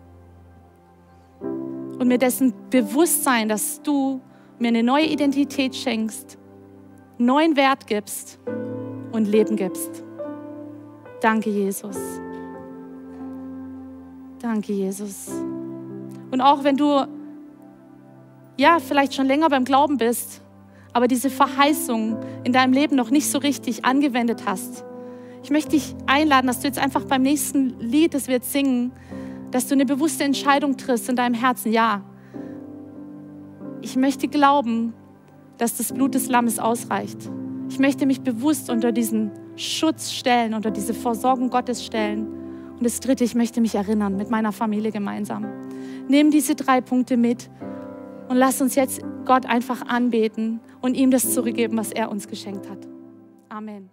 und 1.98 2.06
mir 2.06 2.18
dessen 2.18 2.52
bewusst 2.70 3.24
sein, 3.24 3.48
dass 3.48 3.82
du 3.82 4.20
mir 4.58 4.68
eine 4.68 4.82
neue 4.82 5.06
Identität 5.06 5.74
schenkst, 5.74 6.38
neuen 7.16 7.56
Wert 7.56 7.86
gibst 7.86 8.38
und 9.12 9.26
Leben 9.26 9.56
gibst. 9.56 10.04
Danke, 11.20 11.50
Jesus. 11.50 11.96
Danke, 14.40 14.72
Jesus. 14.72 15.28
Und 16.30 16.40
auch 16.40 16.62
wenn 16.62 16.76
du 16.76 17.06
ja 18.56 18.78
vielleicht 18.78 19.14
schon 19.14 19.26
länger 19.26 19.48
beim 19.48 19.64
Glauben 19.64 19.96
bist, 19.96 20.42
aber 20.92 21.08
diese 21.08 21.30
Verheißung 21.30 22.16
in 22.44 22.52
deinem 22.52 22.72
Leben 22.72 22.96
noch 22.96 23.10
nicht 23.10 23.30
so 23.30 23.38
richtig 23.38 23.84
angewendet 23.84 24.44
hast. 24.46 24.84
Ich 25.42 25.50
möchte 25.50 25.70
dich 25.70 25.94
einladen, 26.06 26.46
dass 26.46 26.60
du 26.60 26.66
jetzt 26.66 26.78
einfach 26.78 27.04
beim 27.04 27.22
nächsten 27.22 27.78
Lied, 27.80 28.14
das 28.14 28.26
wir 28.26 28.34
jetzt 28.34 28.52
singen, 28.52 28.92
dass 29.50 29.66
du 29.66 29.74
eine 29.74 29.86
bewusste 29.86 30.24
Entscheidung 30.24 30.76
triffst 30.76 31.08
in 31.08 31.16
deinem 31.16 31.34
Herzen. 31.34 31.72
Ja, 31.72 32.02
ich 33.80 33.96
möchte 33.96 34.28
glauben, 34.28 34.92
dass 35.56 35.76
das 35.76 35.92
Blut 35.92 36.14
des 36.14 36.28
Lammes 36.28 36.58
ausreicht. 36.58 37.30
Ich 37.70 37.78
möchte 37.78 38.06
mich 38.06 38.20
bewusst 38.20 38.70
unter 38.70 38.92
diesen 38.92 39.30
Schutz 39.56 40.12
stellen, 40.12 40.54
unter 40.54 40.70
diese 40.70 40.94
Versorgung 40.94 41.50
Gottes 41.50 41.84
stellen. 41.84 42.26
Und 42.76 42.84
das 42.84 43.00
Dritte, 43.00 43.24
ich 43.24 43.34
möchte 43.34 43.60
mich 43.60 43.74
erinnern 43.74 44.16
mit 44.16 44.30
meiner 44.30 44.52
Familie 44.52 44.92
gemeinsam. 44.92 45.46
Nimm 46.08 46.30
diese 46.30 46.54
drei 46.54 46.80
Punkte 46.80 47.16
mit 47.16 47.50
und 48.28 48.36
lass 48.36 48.60
uns 48.60 48.74
jetzt 48.74 49.02
Gott 49.24 49.46
einfach 49.46 49.86
anbeten 49.86 50.60
und 50.80 50.94
ihm 50.94 51.10
das 51.10 51.32
zurückgeben, 51.32 51.76
was 51.76 51.92
er 51.92 52.10
uns 52.10 52.28
geschenkt 52.28 52.68
hat. 52.68 52.86
Amen. 53.48 53.90